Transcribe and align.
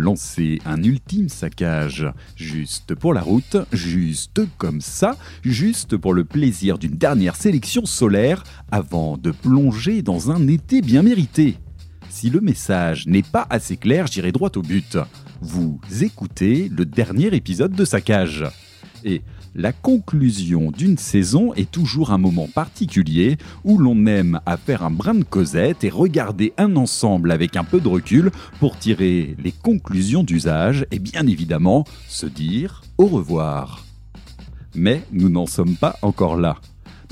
lancer 0.00 0.58
un 0.64 0.82
ultime 0.82 1.28
saccage, 1.28 2.06
juste 2.36 2.94
pour 2.94 3.14
la 3.14 3.20
route, 3.20 3.56
juste 3.72 4.40
comme 4.58 4.80
ça, 4.80 5.16
juste 5.42 5.96
pour 5.96 6.14
le 6.14 6.24
plaisir 6.24 6.78
d'une 6.78 6.96
dernière 6.96 7.36
sélection 7.36 7.86
solaire 7.86 8.42
avant 8.72 9.16
de 9.16 9.30
plonger 9.30 10.02
dans 10.02 10.30
un 10.30 10.48
été 10.48 10.80
bien 10.80 11.02
mérité. 11.02 11.58
Si 12.08 12.30
le 12.30 12.40
message 12.40 13.06
n'est 13.06 13.22
pas 13.22 13.46
assez 13.50 13.76
clair, 13.76 14.06
j'irai 14.06 14.32
droit 14.32 14.50
au 14.56 14.62
but. 14.62 14.98
Vous 15.40 15.80
écoutez 16.00 16.68
le 16.68 16.84
dernier 16.84 17.28
épisode 17.34 17.72
de 17.72 17.84
Saccage. 17.84 18.44
Et 19.04 19.22
la 19.54 19.72
conclusion 19.72 20.70
d'une 20.70 20.96
saison 20.96 21.52
est 21.54 21.70
toujours 21.70 22.12
un 22.12 22.18
moment 22.18 22.46
particulier 22.46 23.36
où 23.64 23.78
l'on 23.78 24.06
aime 24.06 24.40
à 24.46 24.56
faire 24.56 24.82
un 24.82 24.90
brin 24.90 25.14
de 25.14 25.24
causette 25.24 25.84
et 25.84 25.90
regarder 25.90 26.52
un 26.56 26.76
ensemble 26.76 27.32
avec 27.32 27.56
un 27.56 27.64
peu 27.64 27.80
de 27.80 27.88
recul 27.88 28.30
pour 28.60 28.78
tirer 28.78 29.36
les 29.42 29.52
conclusions 29.52 30.22
d'usage 30.22 30.86
et 30.90 30.98
bien 30.98 31.26
évidemment 31.26 31.84
se 32.08 32.26
dire 32.26 32.82
au 32.98 33.06
revoir. 33.06 33.84
Mais 34.74 35.02
nous 35.12 35.28
n'en 35.28 35.46
sommes 35.46 35.76
pas 35.76 35.96
encore 36.02 36.36
là. 36.36 36.56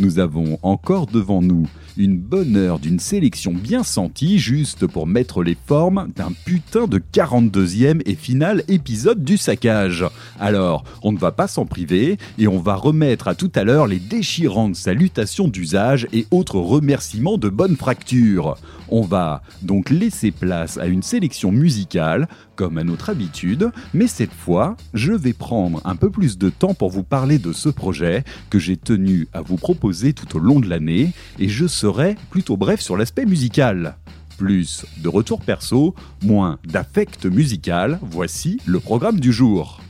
Nous 0.00 0.20
avons 0.20 0.60
encore 0.62 1.06
devant 1.06 1.42
nous 1.42 1.66
une 1.96 2.16
bonne 2.16 2.56
heure 2.56 2.78
d'une 2.78 3.00
sélection 3.00 3.52
bien 3.52 3.82
sentie 3.82 4.38
juste 4.38 4.86
pour 4.86 5.08
mettre 5.08 5.42
les 5.42 5.56
formes 5.66 6.08
d'un 6.14 6.30
putain 6.44 6.86
de 6.86 7.00
42e 7.12 8.02
et 8.06 8.14
final 8.14 8.62
épisode 8.68 9.24
du 9.24 9.36
saccage. 9.36 10.04
Alors, 10.38 10.84
on 11.02 11.10
ne 11.10 11.18
va 11.18 11.32
pas 11.32 11.48
s'en 11.48 11.66
priver 11.66 12.16
et 12.38 12.46
on 12.46 12.60
va 12.60 12.76
remettre 12.76 13.26
à 13.26 13.34
tout 13.34 13.50
à 13.56 13.64
l'heure 13.64 13.88
les 13.88 13.98
déchirantes 13.98 14.76
salutations 14.76 15.48
d'usage 15.48 16.06
et 16.12 16.26
autres 16.30 16.60
remerciements 16.60 17.36
de 17.36 17.48
bonne 17.48 17.76
fracture. 17.76 18.56
On 18.90 19.02
va 19.02 19.42
donc 19.62 19.90
laisser 19.90 20.30
place 20.30 20.78
à 20.78 20.86
une 20.86 21.02
sélection 21.02 21.52
musicale, 21.52 22.28
comme 22.56 22.78
à 22.78 22.84
notre 22.84 23.10
habitude, 23.10 23.70
mais 23.92 24.06
cette 24.06 24.32
fois, 24.32 24.76
je 24.94 25.12
vais 25.12 25.32
prendre 25.32 25.80
un 25.84 25.96
peu 25.96 26.10
plus 26.10 26.38
de 26.38 26.48
temps 26.48 26.74
pour 26.74 26.90
vous 26.90 27.02
parler 27.02 27.38
de 27.38 27.52
ce 27.52 27.68
projet 27.68 28.24
que 28.50 28.58
j'ai 28.58 28.76
tenu 28.76 29.28
à 29.32 29.42
vous 29.42 29.56
proposer 29.56 30.12
tout 30.12 30.36
au 30.36 30.38
long 30.38 30.60
de 30.60 30.68
l'année, 30.68 31.12
et 31.38 31.48
je 31.48 31.66
serai 31.66 32.16
plutôt 32.30 32.56
bref 32.56 32.80
sur 32.80 32.96
l'aspect 32.96 33.26
musical. 33.26 33.96
Plus 34.38 34.86
de 34.98 35.08
retour 35.08 35.40
perso, 35.40 35.94
moins 36.22 36.58
d'affect 36.64 37.26
musical, 37.26 37.98
voici 38.02 38.60
le 38.66 38.80
programme 38.80 39.20
du 39.20 39.32
jour. 39.32 39.80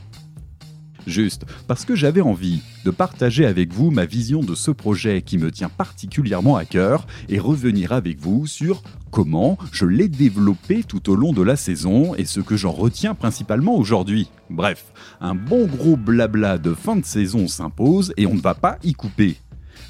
Juste 1.09 1.45
parce 1.65 1.85
que 1.85 1.95
j'avais 1.95 2.21
envie 2.21 2.61
de 2.85 2.91
partager 2.91 3.47
avec 3.47 3.73
vous 3.73 3.89
ma 3.89 4.05
vision 4.05 4.41
de 4.41 4.53
ce 4.53 4.69
projet 4.69 5.23
qui 5.23 5.39
me 5.39 5.49
tient 5.49 5.67
particulièrement 5.67 6.55
à 6.55 6.65
cœur 6.65 7.07
et 7.29 7.39
revenir 7.39 7.93
avec 7.93 8.19
vous 8.19 8.45
sur 8.45 8.83
comment 9.09 9.57
je 9.71 9.87
l'ai 9.87 10.07
développé 10.07 10.83
tout 10.83 11.09
au 11.09 11.15
long 11.15 11.33
de 11.33 11.41
la 11.41 11.55
saison 11.55 12.13
et 12.13 12.25
ce 12.25 12.41
que 12.41 12.55
j'en 12.55 12.71
retiens 12.71 13.15
principalement 13.15 13.75
aujourd'hui. 13.75 14.29
Bref, 14.51 14.93
un 15.19 15.33
bon 15.33 15.65
gros 15.65 15.97
blabla 15.97 16.59
de 16.59 16.75
fin 16.75 16.95
de 16.95 17.05
saison 17.05 17.47
s'impose 17.47 18.13
et 18.15 18.27
on 18.27 18.35
ne 18.35 18.41
va 18.41 18.53
pas 18.53 18.77
y 18.83 18.93
couper. 18.93 19.37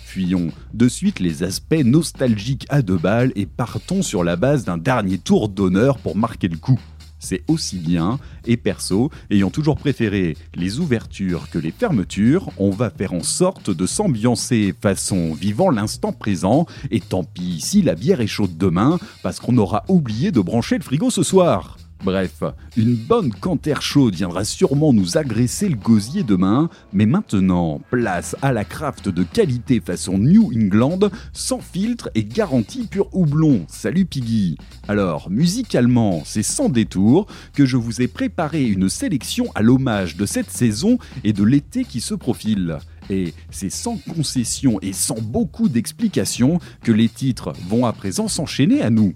Fuyons 0.06 0.52
de 0.74 0.88
suite 0.88 1.20
les 1.20 1.44
aspects 1.44 1.84
nostalgiques 1.84 2.66
à 2.70 2.82
deux 2.82 2.98
balles 2.98 3.34
et 3.36 3.46
partons 3.46 4.04
sur 4.04 4.24
la 4.24 4.38
base 4.38 4.64
d'un 4.64 4.78
dernier 4.78 5.18
tour 5.18 5.50
d'honneur 5.50 5.98
pour 5.98 6.16
marquer 6.16 6.48
le 6.48 6.58
coup 6.58 6.80
c'est 7.19 7.44
aussi 7.47 7.78
bien, 7.78 8.19
et 8.46 8.57
perso, 8.57 9.12
ayant 9.30 9.50
toujours 9.50 9.78
préféré 9.78 10.35
les 10.56 10.80
ouvertures 10.80 11.50
que 11.50 11.59
les 11.59 11.72
fermetures, 11.72 12.50
on 12.57 12.72
va 12.72 12.90
faire 12.90 13.13
en 13.13 13.24
sorte 13.24 13.69
de 13.69 13.85
s'ambiancer 13.85 14.74
façon 14.81 15.34
vivant 15.34 15.69
l'instant 15.69 16.13
présent, 16.13 16.66
et 16.91 17.02
tant 17.02 17.24
pis 17.24 17.59
si 17.59 17.81
la 17.81 17.96
bière 17.96 18.22
est 18.22 18.28
chaude 18.28 18.57
demain, 18.57 19.00
parce 19.24 19.40
qu'on 19.40 19.57
aura 19.57 19.84
oublié 19.88 20.31
de 20.31 20.41
brancher 20.41 20.78
le 20.78 20.84
frigo 20.84 21.09
ce 21.09 21.24
soir. 21.24 21.78
Bref, 22.04 22.44
une 22.78 22.96
bonne 22.96 23.34
cantère 23.34 23.82
chaude 23.82 24.16
viendra 24.16 24.46
sûrement 24.46 24.94
nous 24.94 25.18
agresser 25.18 25.68
le 25.68 25.76
gosier 25.76 26.24
demain, 26.24 26.70
mais 26.94 27.06
maintenant, 27.06 27.82
place 27.92 28.38
à 28.42 28.54
la 28.54 28.64
craft 28.64 29.10
de 29.10 29.24
qualité 29.24 29.82
façon 29.82 30.18
New 30.18 30.50
England, 30.56 31.00
sans 31.34 31.60
filtre 31.60 32.10
et 32.16 32.24
garantie 32.24 32.88
pur 32.88 33.10
houblon. 33.14 33.66
Salut 33.68 34.06
Piggy 34.06 34.58
Alors, 34.88 35.30
musicalement, 35.30 36.22
c'est 36.24 36.42
sans 36.42 36.70
détour 36.70 37.28
que 37.54 37.66
je 37.66 37.76
vous 37.76 38.02
ai 38.02 38.08
préparé 38.08 38.64
une 38.64 38.88
sélection 38.88 39.52
à 39.54 39.62
l'hommage 39.62 40.16
de 40.16 40.26
cette 40.26 40.52
saison 40.52 41.00
et 41.26 41.34
de 41.34 41.44
l'été 41.44 41.84
qui 41.84 42.00
se 42.00 42.14
profile. 42.14 42.78
Et 43.10 43.34
c'est 43.52 43.72
sans 43.72 43.98
concession 43.98 44.80
et 44.81 44.94
sans 44.94 45.20
beaucoup 45.20 45.68
d'explications 45.68 46.60
que 46.81 46.94
les 46.94 47.10
titres 47.10 47.52
vont 47.68 47.86
à 47.86 47.92
présent 47.92 48.30
s'enchaîner 48.30 48.81
à 48.81 48.90
nous 48.90 49.16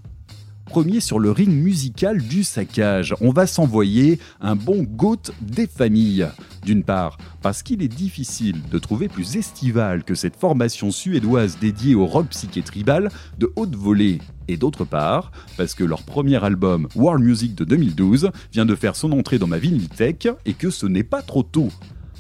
premier 0.65 0.99
sur 0.99 1.19
le 1.19 1.31
ring 1.31 1.49
musical 1.49 2.21
du 2.21 2.43
saccage. 2.43 3.13
On 3.21 3.31
va 3.31 3.47
s'envoyer 3.47 4.19
un 4.41 4.55
bon 4.55 4.83
goat 4.83 5.31
des 5.41 5.67
familles. 5.67 6.27
D'une 6.63 6.83
part, 6.83 7.17
parce 7.41 7.61
qu'il 7.61 7.81
est 7.81 7.87
difficile 7.87 8.61
de 8.71 8.79
trouver 8.79 9.09
plus 9.09 9.35
estival 9.35 10.03
que 10.03 10.15
cette 10.15 10.35
formation 10.35 10.91
suédoise 10.91 11.57
dédiée 11.59 11.95
au 11.95 12.05
rock 12.05 12.27
psyché 12.29 12.61
tribal 12.61 13.09
de 13.37 13.51
haute 13.55 13.75
volée. 13.75 14.19
Et 14.47 14.57
d'autre 14.57 14.85
part, 14.85 15.31
parce 15.57 15.73
que 15.73 15.83
leur 15.83 16.03
premier 16.03 16.43
album, 16.43 16.87
World 16.95 17.23
Music 17.23 17.55
de 17.55 17.65
2012, 17.65 18.31
vient 18.51 18.65
de 18.65 18.75
faire 18.75 18.95
son 18.95 19.11
entrée 19.11 19.39
dans 19.39 19.47
ma 19.47 19.57
vinyltech 19.57 20.27
et 20.45 20.53
que 20.53 20.69
ce 20.69 20.85
n'est 20.85 21.03
pas 21.03 21.21
trop 21.21 21.43
tôt. 21.43 21.69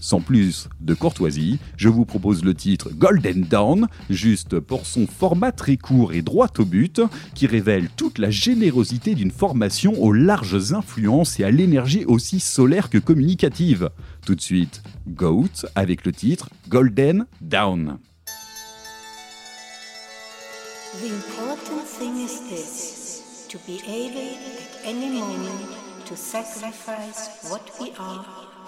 Sans 0.03 0.19
plus 0.19 0.67
de 0.81 0.93
courtoisie, 0.93 1.59
je 1.77 1.87
vous 1.87 2.03
propose 2.03 2.43
le 2.43 2.53
titre 2.53 2.89
Golden 2.91 3.43
Dawn, 3.43 3.87
juste 4.09 4.59
pour 4.59 4.85
son 4.85 5.07
format 5.07 5.53
très 5.53 5.77
court 5.77 6.11
et 6.11 6.21
droit 6.21 6.49
au 6.59 6.65
but, 6.65 6.99
qui 7.33 7.47
révèle 7.47 7.87
toute 7.95 8.17
la 8.17 8.29
générosité 8.29 9.15
d'une 9.15 9.31
formation 9.31 9.93
aux 10.03 10.11
larges 10.11 10.73
influences 10.73 11.39
et 11.39 11.45
à 11.45 11.51
l'énergie 11.51 12.03
aussi 12.03 12.41
solaire 12.41 12.89
que 12.89 12.97
communicative. 12.97 13.91
Tout 14.25 14.35
de 14.35 14.41
suite, 14.41 14.83
Goat 15.07 15.67
avec 15.73 16.05
le 16.05 16.11
titre 16.11 16.49
Golden 16.67 17.25
Dawn. 17.39 17.97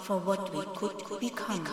For 0.06 0.18
what 0.18 0.54
we 0.54 0.62
could 0.76 1.18
become. 1.18 1.66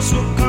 those 0.00 0.12
who 0.12 0.39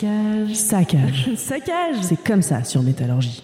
Saccage. 0.00 0.54
Saccage. 0.54 1.30
Saccage. 1.36 1.96
C'est 2.00 2.24
comme 2.24 2.40
ça 2.40 2.64
sur 2.64 2.82
Métallurgie. 2.82 3.42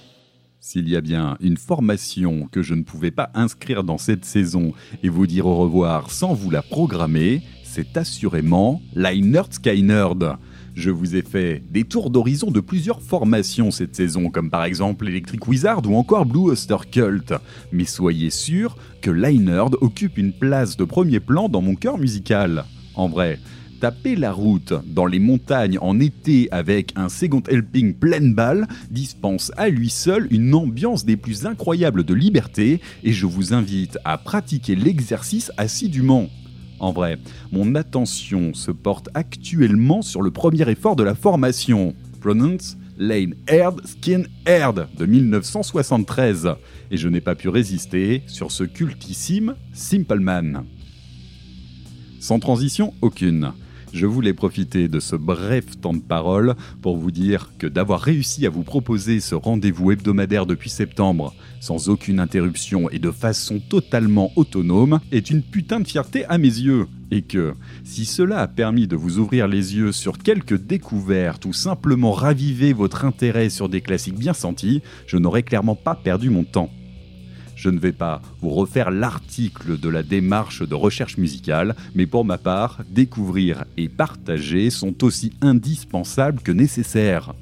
S'il 0.58 0.88
y 0.88 0.96
a 0.96 1.02
bien 1.02 1.36
une 1.40 1.58
formation 1.58 2.48
que 2.50 2.62
je 2.62 2.72
ne 2.72 2.82
pouvais 2.82 3.10
pas 3.10 3.28
inscrire 3.34 3.84
dans 3.84 3.98
cette 3.98 4.25
saison 4.25 4.72
et 5.02 5.10
vous 5.10 5.26
dire 5.26 5.44
au 5.44 5.54
revoir 5.56 6.10
sans 6.10 6.32
vous 6.32 6.50
la 6.50 6.62
programmer, 6.62 7.42
c'est 7.62 7.98
assurément 7.98 8.80
Nerd 8.94 9.52
Sky 9.52 9.82
Nerd. 9.82 10.38
Je 10.75 10.88
vous 10.88 11.14
ai 11.14 11.20
fait 11.20 11.62
des 11.70 11.84
tours 11.84 12.08
d'horizon 12.08 12.50
de 12.50 12.60
plusieurs 12.60 13.02
formations 13.02 13.70
cette 13.70 13.94
saison, 13.94 14.30
comme 14.30 14.48
par 14.48 14.64
exemple 14.64 15.06
Electric 15.08 15.46
Wizard 15.46 15.82
ou 15.86 15.94
encore 15.94 16.25
Blue 16.25 16.52
Oyster 16.52 16.78
Cult. 16.90 17.34
Mais 17.70 17.84
soyez 17.84 18.30
sûr 18.30 18.78
que 19.02 19.10
Nerd 19.10 19.76
occupe 19.82 20.16
une 20.16 20.32
place 20.32 20.78
de 20.78 20.84
premier 20.84 21.20
plan 21.20 21.50
dans 21.50 21.60
mon 21.60 21.75
cœur 21.75 21.98
musical. 21.98 22.64
En 22.94 23.08
vrai, 23.08 23.38
taper 23.80 24.16
la 24.16 24.33
route 24.33 24.73
dans 24.87 25.06
les 25.06 25.18
montagnes 25.18 25.78
en 25.80 26.00
été 26.00 26.49
avec 26.50 26.92
un 26.97 27.09
second 27.09 27.42
helping 27.49 27.95
pleine 27.95 28.35
balle 28.35 28.66
dispense 28.90 29.52
à 29.56 29.68
lui 29.68 29.90
seul 29.90 30.26
une 30.30 30.54
ambiance 30.54 31.04
des 31.04 31.16
plus 31.16 31.47
incroyables 31.47 32.04
de 32.04 32.14
liberté 32.14 32.80
et 33.04 33.12
je 33.12 33.26
vous 33.26 33.54
invite 33.54 33.99
à 34.04 34.18
pratiquer 34.18 34.75
l'exercice 34.75 35.52
assidûment. 35.56 36.28
En 36.78 36.92
vrai, 36.92 37.18
mon 37.52 37.75
attention 37.75 38.52
se 38.52 38.71
porte 38.71 39.09
actuellement 39.14 40.02
sur 40.02 40.23
le 40.23 40.30
premier 40.30 40.68
effort 40.68 40.97
de 40.97 41.02
la 41.02 41.14
formation, 41.14 41.95
Pronounce 42.21 42.76
Lane 42.99 43.35
Aird 43.47 43.87
Skin 43.87 44.25
Aird 44.47 44.88
de 44.97 45.06
1973, 45.06 46.49
et 46.90 46.97
je 46.97 47.09
n'ai 47.09 47.21
pas 47.21 47.35
pu 47.35 47.49
résister 47.49 48.23
sur 48.26 48.50
ce 48.50 48.64
cultissime 48.64 49.54
Simple 49.73 50.21
Man. 50.21 50.64
Sans 52.21 52.38
transition 52.38 52.95
aucune 53.02 53.52
je 53.96 54.06
voulais 54.06 54.34
profiter 54.34 54.88
de 54.88 55.00
ce 55.00 55.16
bref 55.16 55.80
temps 55.80 55.94
de 55.94 56.00
parole 56.00 56.54
pour 56.82 56.98
vous 56.98 57.10
dire 57.10 57.52
que 57.58 57.66
d'avoir 57.66 58.00
réussi 58.02 58.44
à 58.44 58.50
vous 58.50 58.62
proposer 58.62 59.20
ce 59.20 59.34
rendez-vous 59.34 59.90
hebdomadaire 59.90 60.44
depuis 60.44 60.68
septembre, 60.68 61.34
sans 61.60 61.88
aucune 61.88 62.20
interruption 62.20 62.90
et 62.90 62.98
de 62.98 63.10
façon 63.10 63.58
totalement 63.58 64.32
autonome, 64.36 65.00
est 65.12 65.30
une 65.30 65.42
putain 65.42 65.80
de 65.80 65.88
fierté 65.88 66.26
à 66.26 66.36
mes 66.36 66.44
yeux. 66.46 66.86
Et 67.10 67.22
que, 67.22 67.54
si 67.84 68.04
cela 68.04 68.40
a 68.40 68.48
permis 68.48 68.86
de 68.86 68.96
vous 68.96 69.18
ouvrir 69.18 69.48
les 69.48 69.76
yeux 69.76 69.92
sur 69.92 70.18
quelques 70.18 70.60
découvertes 70.60 71.46
ou 71.46 71.54
simplement 71.54 72.12
raviver 72.12 72.74
votre 72.74 73.06
intérêt 73.06 73.48
sur 73.48 73.70
des 73.70 73.80
classiques 73.80 74.18
bien 74.18 74.34
sentis, 74.34 74.82
je 75.06 75.16
n'aurais 75.16 75.42
clairement 75.42 75.76
pas 75.76 75.94
perdu 75.94 76.28
mon 76.28 76.44
temps. 76.44 76.70
Je 77.56 77.70
ne 77.70 77.78
vais 77.78 77.92
pas 77.92 78.20
vous 78.42 78.50
refaire 78.50 78.90
l'article 78.90 79.80
de 79.80 79.88
la 79.88 80.02
démarche 80.02 80.62
de 80.62 80.75
recherche 80.75 81.16
musicale, 81.16 81.75
mais 81.94 82.06
pour 82.06 82.25
ma 82.25 82.36
part, 82.36 82.82
découvrir 82.90 83.64
et 83.78 83.88
partager 83.88 84.68
sont 84.68 85.02
aussi 85.02 85.32
indispensables 85.40 86.42
que 86.42 86.52
nécessaires. 86.52 87.34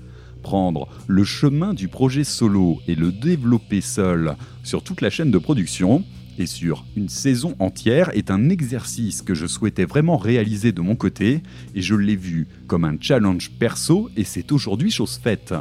Prendre 0.43 0.89
le 1.09 1.25
chemin 1.25 1.75
du 1.75 1.89
projet 1.89 2.23
solo 2.23 2.79
et 2.87 2.95
le 2.95 3.11
développer 3.11 3.81
seul 3.81 4.37
sur 4.63 4.85
toute 4.85 5.01
la 5.01 5.11
chaîne 5.11 5.33
de 5.33 5.39
production, 5.39 6.05
et 6.39 6.47
sur 6.47 6.85
une 6.97 7.09
saison 7.09 7.55
entière 7.59 8.11
est 8.15 8.31
un 8.31 8.49
exercice 8.49 9.23
que 9.23 9.35
je 9.35 9.47
souhaitais 9.47 9.85
vraiment 9.85 10.17
réaliser 10.17 10.73
de 10.73 10.81
mon 10.81 10.95
côté, 10.95 11.43
et 11.75 11.83
je 11.83 11.95
l'ai 11.95 12.17
vu 12.17 12.47
comme 12.69 12.85
un 12.85 12.97
challenge 13.01 13.51
perso, 13.59 14.11
et 14.17 14.25
c'est 14.25 14.53
aujourd'hui 14.53 14.93
chose 14.93 15.19
faite. 15.23 15.55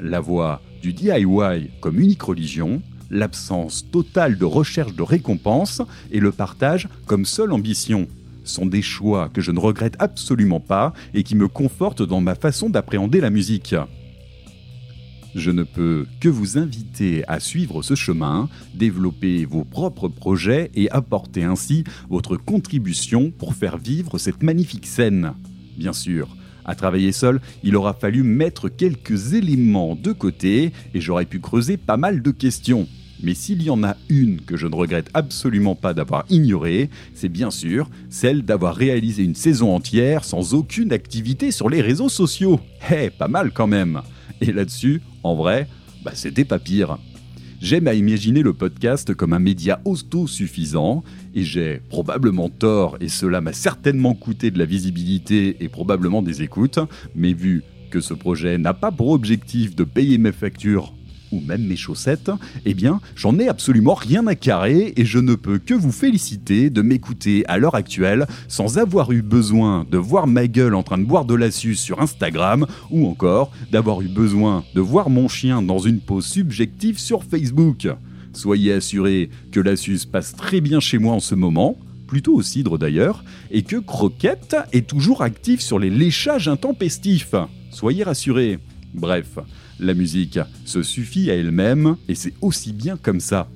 La 0.00 0.20
voie 0.20 0.60
du 0.82 0.92
DIY 0.92 1.70
comme 1.80 2.00
unique 2.00 2.22
religion, 2.22 2.82
l'absence 3.10 3.90
totale 3.90 4.38
de 4.38 4.44
recherche 4.44 4.94
de 4.94 5.02
récompense 5.02 5.82
et 6.10 6.20
le 6.20 6.32
partage 6.32 6.88
comme 7.06 7.24
seule 7.24 7.52
ambition 7.52 8.08
sont 8.44 8.66
des 8.66 8.82
choix 8.82 9.28
que 9.28 9.40
je 9.40 9.50
ne 9.50 9.60
regrette 9.60 9.96
absolument 9.98 10.60
pas 10.60 10.92
et 11.14 11.22
qui 11.22 11.36
me 11.36 11.48
confortent 11.48 12.02
dans 12.02 12.20
ma 12.20 12.34
façon 12.34 12.70
d'appréhender 12.70 13.20
la 13.20 13.30
musique. 13.30 13.74
Je 15.34 15.52
ne 15.52 15.62
peux 15.62 16.06
que 16.18 16.28
vous 16.28 16.58
inviter 16.58 17.22
à 17.28 17.38
suivre 17.38 17.82
ce 17.82 17.94
chemin, 17.94 18.48
développer 18.74 19.44
vos 19.44 19.64
propres 19.64 20.08
projets 20.08 20.70
et 20.74 20.90
apporter 20.90 21.44
ainsi 21.44 21.84
votre 22.08 22.36
contribution 22.36 23.30
pour 23.30 23.54
faire 23.54 23.78
vivre 23.78 24.18
cette 24.18 24.42
magnifique 24.42 24.86
scène. 24.86 25.34
Bien 25.76 25.92
sûr, 25.92 26.36
à 26.64 26.74
travailler 26.74 27.12
seul, 27.12 27.40
il 27.62 27.76
aura 27.76 27.94
fallu 27.94 28.24
mettre 28.24 28.68
quelques 28.68 29.34
éléments 29.34 29.94
de 29.94 30.12
côté 30.12 30.72
et 30.94 31.00
j'aurais 31.00 31.26
pu 31.26 31.38
creuser 31.38 31.76
pas 31.76 31.96
mal 31.96 32.22
de 32.22 32.30
questions. 32.32 32.88
Mais 33.22 33.34
s'il 33.34 33.62
y 33.62 33.70
en 33.70 33.82
a 33.84 33.96
une 34.08 34.40
que 34.40 34.56
je 34.56 34.66
ne 34.66 34.74
regrette 34.74 35.10
absolument 35.14 35.74
pas 35.74 35.94
d'avoir 35.94 36.24
ignorée, 36.30 36.90
c'est 37.14 37.28
bien 37.28 37.50
sûr 37.50 37.90
celle 38.08 38.42
d'avoir 38.42 38.74
réalisé 38.74 39.22
une 39.24 39.34
saison 39.34 39.74
entière 39.74 40.24
sans 40.24 40.54
aucune 40.54 40.92
activité 40.92 41.50
sur 41.50 41.68
les 41.68 41.80
réseaux 41.80 42.08
sociaux. 42.08 42.60
Eh, 42.90 43.10
pas 43.10 43.28
mal 43.28 43.52
quand 43.52 43.66
même. 43.66 44.00
Et 44.40 44.52
là-dessus, 44.52 45.02
en 45.22 45.34
vrai, 45.34 45.68
bah 46.04 46.12
c'était 46.14 46.44
pas 46.44 46.58
pire. 46.58 46.98
J'aime 47.60 47.88
à 47.88 47.94
imaginer 47.94 48.40
le 48.40 48.54
podcast 48.54 49.14
comme 49.14 49.34
un 49.34 49.38
média 49.38 49.82
auto-suffisant, 49.84 51.04
et 51.34 51.42
j'ai 51.42 51.82
probablement 51.90 52.48
tort, 52.48 52.96
et 53.02 53.08
cela 53.08 53.42
m'a 53.42 53.52
certainement 53.52 54.14
coûté 54.14 54.50
de 54.50 54.58
la 54.58 54.64
visibilité 54.64 55.58
et 55.60 55.68
probablement 55.68 56.22
des 56.22 56.40
écoutes, 56.40 56.78
mais 57.14 57.34
vu 57.34 57.62
que 57.90 58.00
ce 58.00 58.14
projet 58.14 58.56
n'a 58.56 58.72
pas 58.72 58.90
pour 58.90 59.10
objectif 59.10 59.76
de 59.76 59.84
payer 59.84 60.16
mes 60.16 60.32
factures 60.32 60.94
ou 61.32 61.40
même 61.40 61.66
mes 61.66 61.76
chaussettes, 61.76 62.30
eh 62.64 62.74
bien, 62.74 63.00
j'en 63.14 63.38
ai 63.38 63.48
absolument 63.48 63.94
rien 63.94 64.26
à 64.26 64.34
carrer 64.34 64.92
et 64.96 65.04
je 65.04 65.18
ne 65.18 65.34
peux 65.34 65.58
que 65.58 65.74
vous 65.74 65.92
féliciter 65.92 66.70
de 66.70 66.82
m'écouter 66.82 67.44
à 67.46 67.58
l'heure 67.58 67.74
actuelle 67.74 68.26
sans 68.48 68.78
avoir 68.78 69.12
eu 69.12 69.22
besoin 69.22 69.86
de 69.90 69.98
voir 69.98 70.26
ma 70.26 70.46
gueule 70.46 70.74
en 70.74 70.82
train 70.82 70.98
de 70.98 71.04
boire 71.04 71.24
de 71.24 71.34
la 71.34 71.50
suce 71.50 71.80
sur 71.80 72.00
Instagram 72.00 72.66
ou 72.90 73.06
encore 73.06 73.52
d'avoir 73.70 74.00
eu 74.00 74.08
besoin 74.08 74.64
de 74.74 74.80
voir 74.80 75.10
mon 75.10 75.28
chien 75.28 75.62
dans 75.62 75.78
une 75.78 76.00
pose 76.00 76.26
subjective 76.26 76.98
sur 76.98 77.24
Facebook. 77.24 77.88
Soyez 78.32 78.72
assurés 78.72 79.30
que 79.50 79.60
la 79.60 79.76
suce 79.76 80.06
passe 80.06 80.34
très 80.34 80.60
bien 80.60 80.80
chez 80.80 80.98
moi 80.98 81.14
en 81.14 81.20
ce 81.20 81.34
moment, 81.34 81.76
plutôt 82.06 82.34
au 82.34 82.42
cidre 82.42 82.78
d'ailleurs, 82.78 83.24
et 83.50 83.62
que 83.62 83.76
Croquette 83.76 84.56
est 84.72 84.86
toujours 84.86 85.22
active 85.22 85.60
sur 85.60 85.78
les 85.78 85.90
léchages 85.90 86.48
intempestifs. 86.48 87.34
Soyez 87.70 88.04
rassurés. 88.04 88.58
Bref, 88.94 89.38
la 89.80 89.94
musique 89.94 90.38
se 90.64 90.82
suffit 90.82 91.30
à 91.30 91.34
elle-même 91.34 91.96
et 92.08 92.14
c'est 92.14 92.34
aussi 92.40 92.72
bien 92.72 92.96
comme 92.96 93.20
ça. 93.20 93.48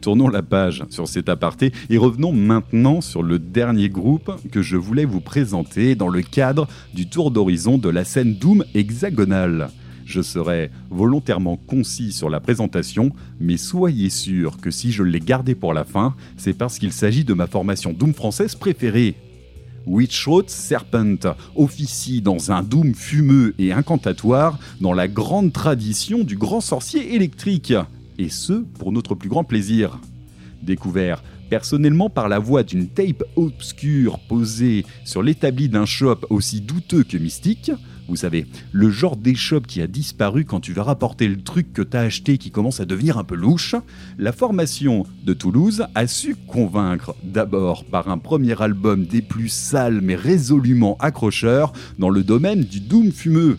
Tournons 0.00 0.28
la 0.28 0.42
page 0.42 0.84
sur 0.88 1.06
cet 1.06 1.28
aparté 1.28 1.72
et 1.90 1.98
revenons 1.98 2.32
maintenant 2.32 3.02
sur 3.02 3.22
le 3.22 3.38
dernier 3.38 3.90
groupe 3.90 4.32
que 4.50 4.62
je 4.62 4.76
voulais 4.76 5.04
vous 5.04 5.20
présenter 5.20 5.94
dans 5.94 6.08
le 6.08 6.22
cadre 6.22 6.66
du 6.94 7.06
tour 7.06 7.30
d'horizon 7.30 7.76
de 7.76 7.90
la 7.90 8.04
scène 8.04 8.34
Doom 8.34 8.64
hexagonale. 8.74 9.70
Je 10.06 10.22
serai 10.22 10.70
volontairement 10.90 11.56
concis 11.56 12.12
sur 12.12 12.30
la 12.30 12.40
présentation, 12.40 13.12
mais 13.38 13.58
soyez 13.58 14.10
sûr 14.10 14.56
que 14.60 14.70
si 14.70 14.90
je 14.90 15.02
l'ai 15.02 15.20
gardé 15.20 15.54
pour 15.54 15.74
la 15.74 15.84
fin, 15.84 16.16
c'est 16.36 16.56
parce 16.56 16.78
qu'il 16.78 16.92
s'agit 16.92 17.24
de 17.24 17.34
ma 17.34 17.46
formation 17.46 17.92
Doom 17.92 18.14
française 18.14 18.54
préférée. 18.54 19.16
Witchroot 19.86 20.48
Serpent 20.48 21.34
officie 21.56 22.20
dans 22.20 22.52
un 22.52 22.62
doom 22.62 22.94
fumeux 22.94 23.54
et 23.58 23.72
incantatoire 23.72 24.58
dans 24.80 24.92
la 24.92 25.08
grande 25.08 25.52
tradition 25.52 26.24
du 26.24 26.36
grand 26.36 26.60
sorcier 26.60 27.14
électrique, 27.14 27.74
et 28.18 28.28
ce 28.28 28.64
pour 28.78 28.92
notre 28.92 29.14
plus 29.14 29.28
grand 29.28 29.44
plaisir. 29.44 29.98
Découvert 30.62 31.22
personnellement 31.48 32.08
par 32.08 32.28
la 32.28 32.38
voix 32.38 32.62
d'une 32.62 32.88
tape 32.88 33.24
obscure 33.36 34.20
posée 34.28 34.86
sur 35.04 35.22
l'établi 35.22 35.68
d'un 35.68 35.86
shop 35.86 36.20
aussi 36.30 36.60
douteux 36.60 37.02
que 37.02 37.16
mystique, 37.16 37.72
vous 38.10 38.16
savez, 38.16 38.44
le 38.72 38.90
genre 38.90 39.16
d'échoppe 39.16 39.68
qui 39.68 39.80
a 39.80 39.86
disparu 39.86 40.44
quand 40.44 40.58
tu 40.58 40.72
vas 40.72 40.82
rapporter 40.82 41.28
le 41.28 41.40
truc 41.40 41.72
que 41.72 41.80
t'as 41.80 42.00
acheté 42.00 42.38
qui 42.38 42.50
commence 42.50 42.80
à 42.80 42.84
devenir 42.84 43.18
un 43.18 43.24
peu 43.24 43.36
louche, 43.36 43.76
la 44.18 44.32
formation 44.32 45.06
de 45.24 45.32
Toulouse 45.32 45.86
a 45.94 46.08
su 46.08 46.34
convaincre 46.34 47.14
d'abord 47.22 47.84
par 47.84 48.08
un 48.08 48.18
premier 48.18 48.60
album 48.60 49.06
des 49.06 49.22
plus 49.22 49.48
sales 49.48 50.00
mais 50.02 50.16
résolument 50.16 50.96
accrocheurs 50.98 51.72
dans 52.00 52.10
le 52.10 52.24
domaine 52.24 52.64
du 52.64 52.80
doom 52.80 53.12
fumeux 53.12 53.58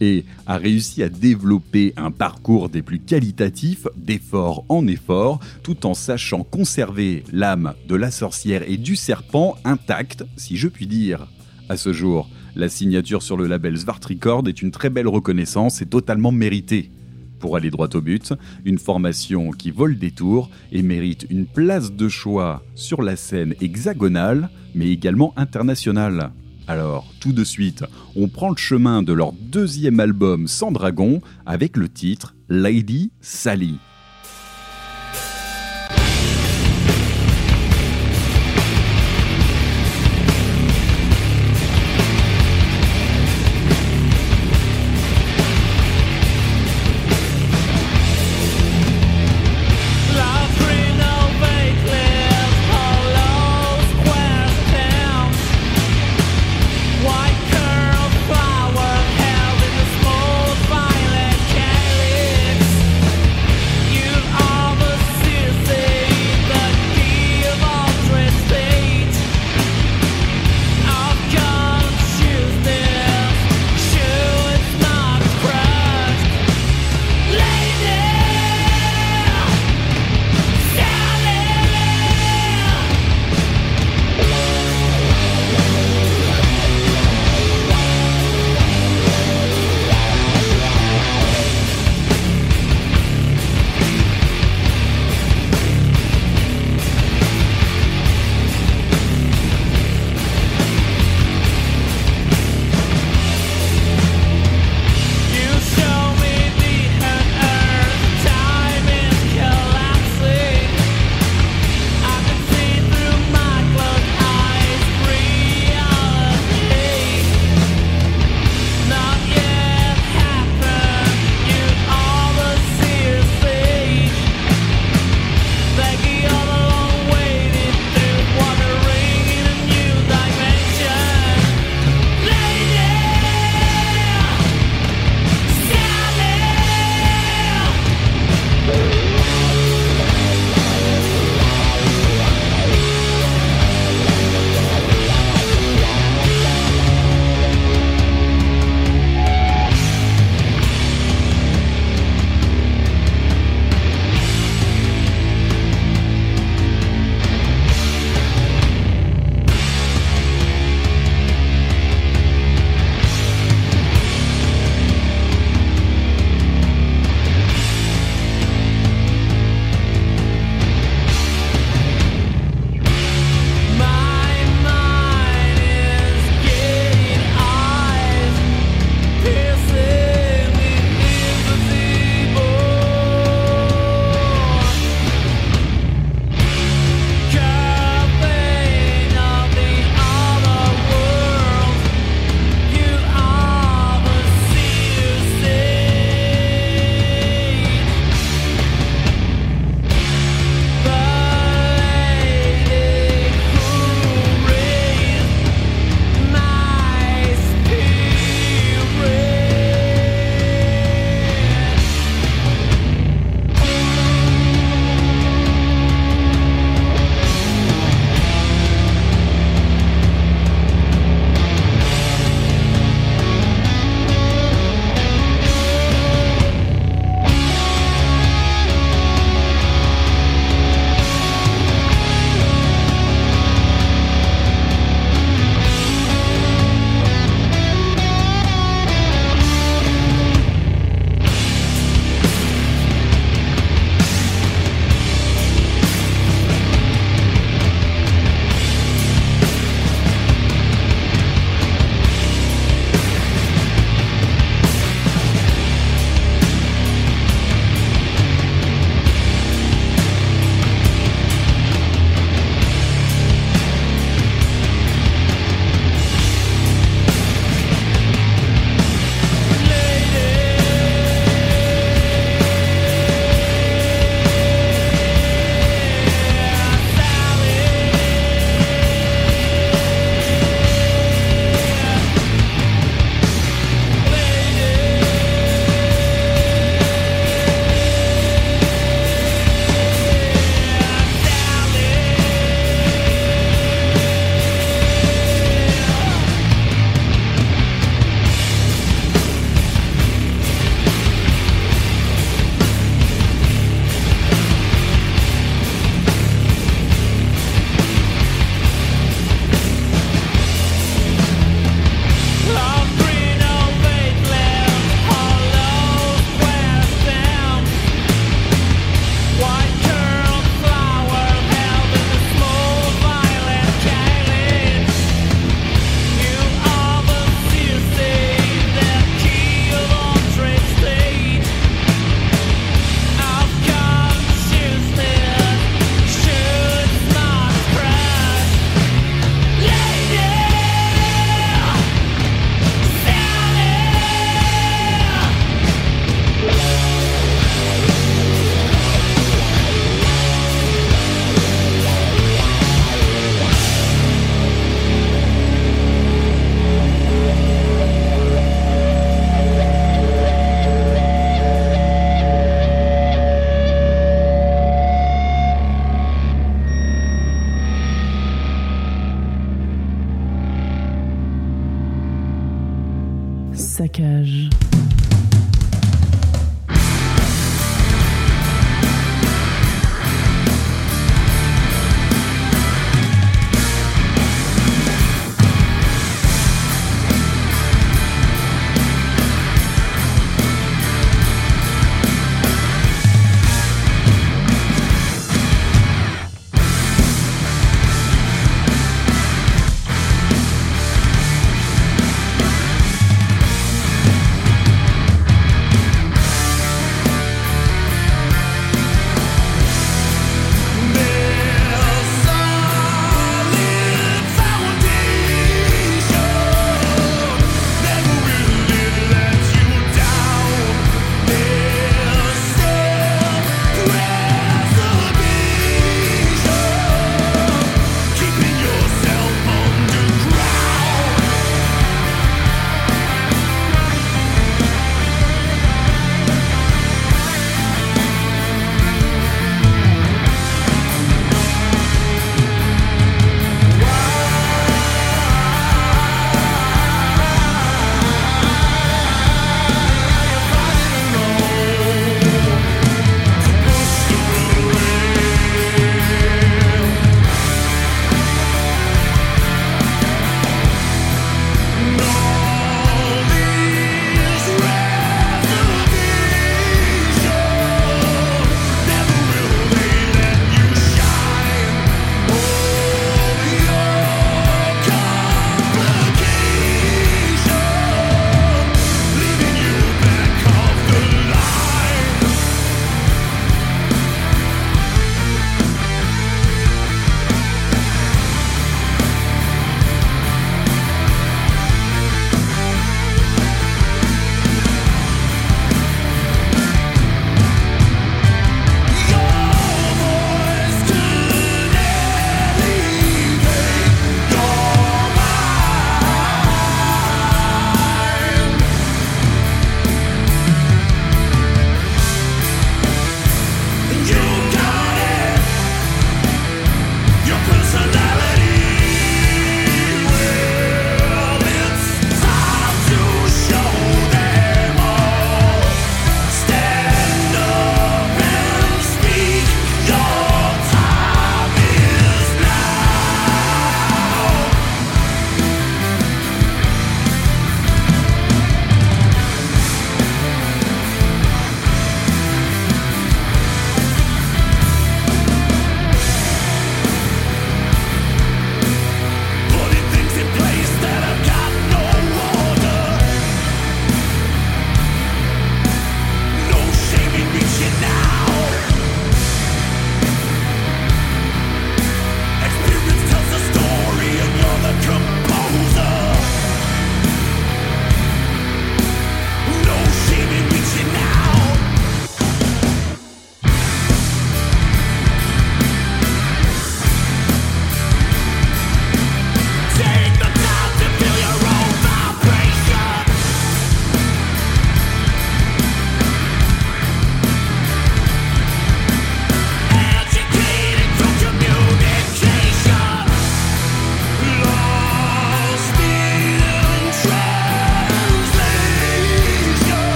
et 0.00 0.24
a 0.48 0.56
réussi 0.56 1.04
à 1.04 1.08
développer 1.08 1.94
un 1.96 2.10
parcours 2.10 2.68
des 2.68 2.82
plus 2.82 2.98
qualitatifs 2.98 3.86
d'effort 3.96 4.64
en 4.68 4.88
effort, 4.88 5.38
tout 5.62 5.86
en 5.86 5.94
sachant 5.94 6.42
conserver 6.42 7.22
l'âme 7.32 7.74
de 7.86 7.94
la 7.94 8.10
sorcière 8.10 8.68
et 8.68 8.78
du 8.78 8.96
serpent 8.96 9.54
intacte, 9.64 10.24
si 10.36 10.56
je 10.56 10.66
puis 10.66 10.88
dire. 10.88 11.28
À 11.68 11.76
ce 11.76 11.92
jour, 11.92 12.28
la 12.54 12.68
signature 12.68 13.22
sur 13.22 13.36
le 13.36 13.46
label 13.46 13.78
Svartricord 13.78 14.46
est 14.46 14.62
une 14.62 14.70
très 14.70 14.90
belle 14.90 15.08
reconnaissance 15.08 15.80
et 15.80 15.86
totalement 15.86 16.32
méritée. 16.32 16.90
Pour 17.38 17.56
aller 17.56 17.70
droit 17.70 17.88
au 17.94 18.00
but, 18.00 18.34
une 18.64 18.78
formation 18.78 19.50
qui 19.50 19.70
vole 19.70 19.98
des 19.98 20.10
tours 20.10 20.50
et 20.70 20.82
mérite 20.82 21.26
une 21.30 21.46
place 21.46 21.92
de 21.92 22.08
choix 22.08 22.62
sur 22.74 23.02
la 23.02 23.16
scène 23.16 23.54
hexagonale, 23.60 24.50
mais 24.74 24.88
également 24.88 25.32
internationale. 25.36 26.30
Alors, 26.68 27.12
tout 27.20 27.32
de 27.32 27.42
suite, 27.42 27.84
on 28.14 28.28
prend 28.28 28.50
le 28.50 28.56
chemin 28.56 29.02
de 29.02 29.12
leur 29.12 29.32
deuxième 29.32 29.98
album 29.98 30.46
sans 30.46 30.70
dragon 30.70 31.20
avec 31.44 31.76
le 31.76 31.88
titre 31.88 32.36
Lady 32.48 33.10
Sally. 33.20 33.78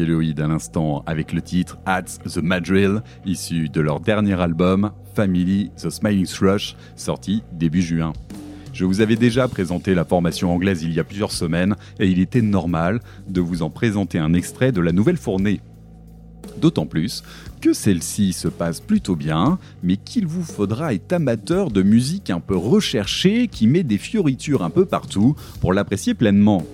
À 0.00 0.46
l'instant 0.46 1.02
avec 1.06 1.32
le 1.32 1.42
titre 1.42 1.76
At 1.84 2.02
the 2.02 2.36
Madrill, 2.36 3.02
issu 3.26 3.68
de 3.68 3.80
leur 3.80 3.98
dernier 3.98 4.40
album 4.40 4.92
Family 5.14 5.72
The 5.76 5.90
Smiling 5.90 6.26
Thrush, 6.26 6.76
sorti 6.94 7.42
début 7.50 7.82
juin. 7.82 8.12
Je 8.72 8.84
vous 8.84 9.00
avais 9.00 9.16
déjà 9.16 9.48
présenté 9.48 9.96
la 9.96 10.04
formation 10.04 10.52
anglaise 10.52 10.84
il 10.84 10.92
y 10.92 11.00
a 11.00 11.04
plusieurs 11.04 11.32
semaines 11.32 11.74
et 11.98 12.06
il 12.06 12.20
était 12.20 12.42
normal 12.42 13.00
de 13.28 13.40
vous 13.40 13.62
en 13.62 13.70
présenter 13.70 14.20
un 14.20 14.34
extrait 14.34 14.70
de 14.70 14.80
la 14.80 14.92
nouvelle 14.92 15.16
fournée. 15.16 15.60
D'autant 16.58 16.86
plus 16.86 17.24
que 17.60 17.72
celle-ci 17.72 18.32
se 18.32 18.46
passe 18.46 18.78
plutôt 18.78 19.16
bien, 19.16 19.58
mais 19.82 19.96
qu'il 19.96 20.28
vous 20.28 20.44
faudra 20.44 20.94
être 20.94 21.12
amateur 21.12 21.72
de 21.72 21.82
musique 21.82 22.30
un 22.30 22.38
peu 22.38 22.56
recherchée 22.56 23.48
qui 23.48 23.66
met 23.66 23.82
des 23.82 23.98
fioritures 23.98 24.62
un 24.62 24.70
peu 24.70 24.84
partout 24.84 25.34
pour 25.60 25.72
l'apprécier 25.72 26.14
pleinement. 26.14 26.64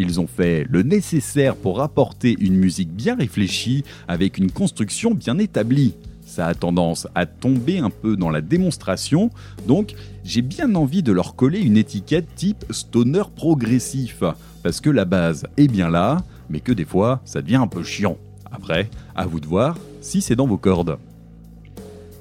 Ils 0.00 0.18
ont 0.18 0.26
fait 0.26 0.66
le 0.70 0.82
nécessaire 0.82 1.54
pour 1.54 1.82
apporter 1.82 2.34
une 2.40 2.56
musique 2.56 2.90
bien 2.90 3.16
réfléchie 3.16 3.84
avec 4.08 4.38
une 4.38 4.50
construction 4.50 5.10
bien 5.10 5.36
établie. 5.36 5.92
Ça 6.24 6.46
a 6.46 6.54
tendance 6.54 7.06
à 7.14 7.26
tomber 7.26 7.80
un 7.80 7.90
peu 7.90 8.16
dans 8.16 8.30
la 8.30 8.40
démonstration, 8.40 9.28
donc 9.68 9.94
j'ai 10.24 10.40
bien 10.40 10.74
envie 10.74 11.02
de 11.02 11.12
leur 11.12 11.36
coller 11.36 11.60
une 11.60 11.76
étiquette 11.76 12.34
type 12.34 12.64
stoner 12.70 13.24
progressif, 13.36 14.22
parce 14.62 14.80
que 14.80 14.88
la 14.88 15.04
base 15.04 15.44
est 15.58 15.68
bien 15.68 15.90
là, 15.90 16.24
mais 16.48 16.60
que 16.60 16.72
des 16.72 16.86
fois 16.86 17.20
ça 17.26 17.42
devient 17.42 17.56
un 17.56 17.66
peu 17.66 17.82
chiant. 17.82 18.16
Après, 18.50 18.88
à 19.14 19.26
vous 19.26 19.38
de 19.38 19.46
voir 19.46 19.76
si 20.00 20.22
c'est 20.22 20.36
dans 20.36 20.46
vos 20.46 20.56
cordes. 20.56 20.96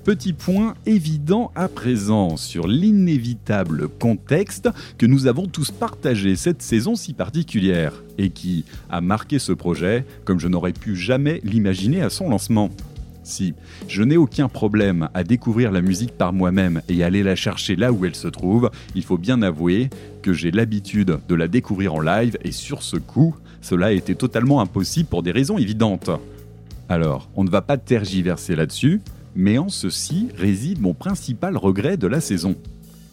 Petit 0.09 0.33
point 0.33 0.73
évident 0.87 1.51
à 1.53 1.67
présent 1.67 2.35
sur 2.35 2.67
l'inévitable 2.67 3.87
contexte 3.87 4.67
que 4.97 5.05
nous 5.05 5.27
avons 5.27 5.45
tous 5.45 5.69
partagé 5.69 6.35
cette 6.35 6.63
saison 6.63 6.95
si 6.95 7.13
particulière 7.13 7.93
et 8.17 8.31
qui 8.31 8.65
a 8.89 9.01
marqué 9.01 9.37
ce 9.37 9.51
projet 9.51 10.07
comme 10.25 10.39
je 10.39 10.47
n'aurais 10.47 10.73
pu 10.73 10.95
jamais 10.95 11.41
l'imaginer 11.43 12.01
à 12.01 12.09
son 12.09 12.27
lancement. 12.27 12.71
Si 13.21 13.53
je 13.87 14.01
n'ai 14.01 14.17
aucun 14.17 14.49
problème 14.49 15.09
à 15.13 15.23
découvrir 15.23 15.71
la 15.71 15.81
musique 15.81 16.17
par 16.17 16.33
moi-même 16.33 16.81
et 16.89 17.03
aller 17.03 17.21
la 17.21 17.35
chercher 17.35 17.75
là 17.75 17.91
où 17.91 18.03
elle 18.03 18.15
se 18.15 18.29
trouve, 18.29 18.71
il 18.95 19.03
faut 19.03 19.19
bien 19.19 19.43
avouer 19.43 19.91
que 20.23 20.33
j'ai 20.33 20.49
l'habitude 20.49 21.19
de 21.27 21.35
la 21.35 21.47
découvrir 21.47 21.93
en 21.93 22.01
live 22.01 22.35
et 22.43 22.51
sur 22.51 22.81
ce 22.81 22.97
coup, 22.97 23.35
cela 23.61 23.91
été 23.91 24.15
totalement 24.15 24.59
impossible 24.59 25.07
pour 25.07 25.21
des 25.21 25.31
raisons 25.31 25.59
évidentes. 25.59 26.09
Alors, 26.91 27.29
on 27.35 27.43
ne 27.43 27.51
va 27.51 27.61
pas 27.61 27.77
tergiverser 27.77 28.55
là-dessus, 28.55 29.01
mais 29.35 29.57
en 29.57 29.69
ceci 29.69 30.27
réside 30.37 30.81
mon 30.81 30.93
principal 30.93 31.57
regret 31.57 31.97
de 31.97 32.07
la 32.07 32.21
saison. 32.21 32.55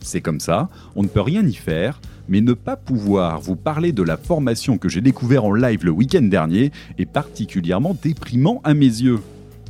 C'est 0.01 0.21
comme 0.21 0.41
ça, 0.41 0.69
on 0.95 1.03
ne 1.03 1.09
peut 1.09 1.21
rien 1.21 1.45
y 1.47 1.55
faire, 1.55 2.01
mais 2.29 2.41
ne 2.41 2.53
pas 2.53 2.77
pouvoir 2.77 3.41
vous 3.41 3.57
parler 3.57 3.93
de 3.93 4.03
la 4.03 4.17
formation 4.17 4.79
que 4.79 4.89
j'ai 4.89 5.01
découvert 5.01 5.45
en 5.45 5.53
live 5.53 5.85
le 5.85 5.91
week-end 5.91 6.23
dernier 6.23 6.73
est 6.99 7.07
particulièrement 7.07 7.97
déprimant 8.01 8.61
à 8.65 8.75
mes 8.75 8.87
yeux. 8.87 9.21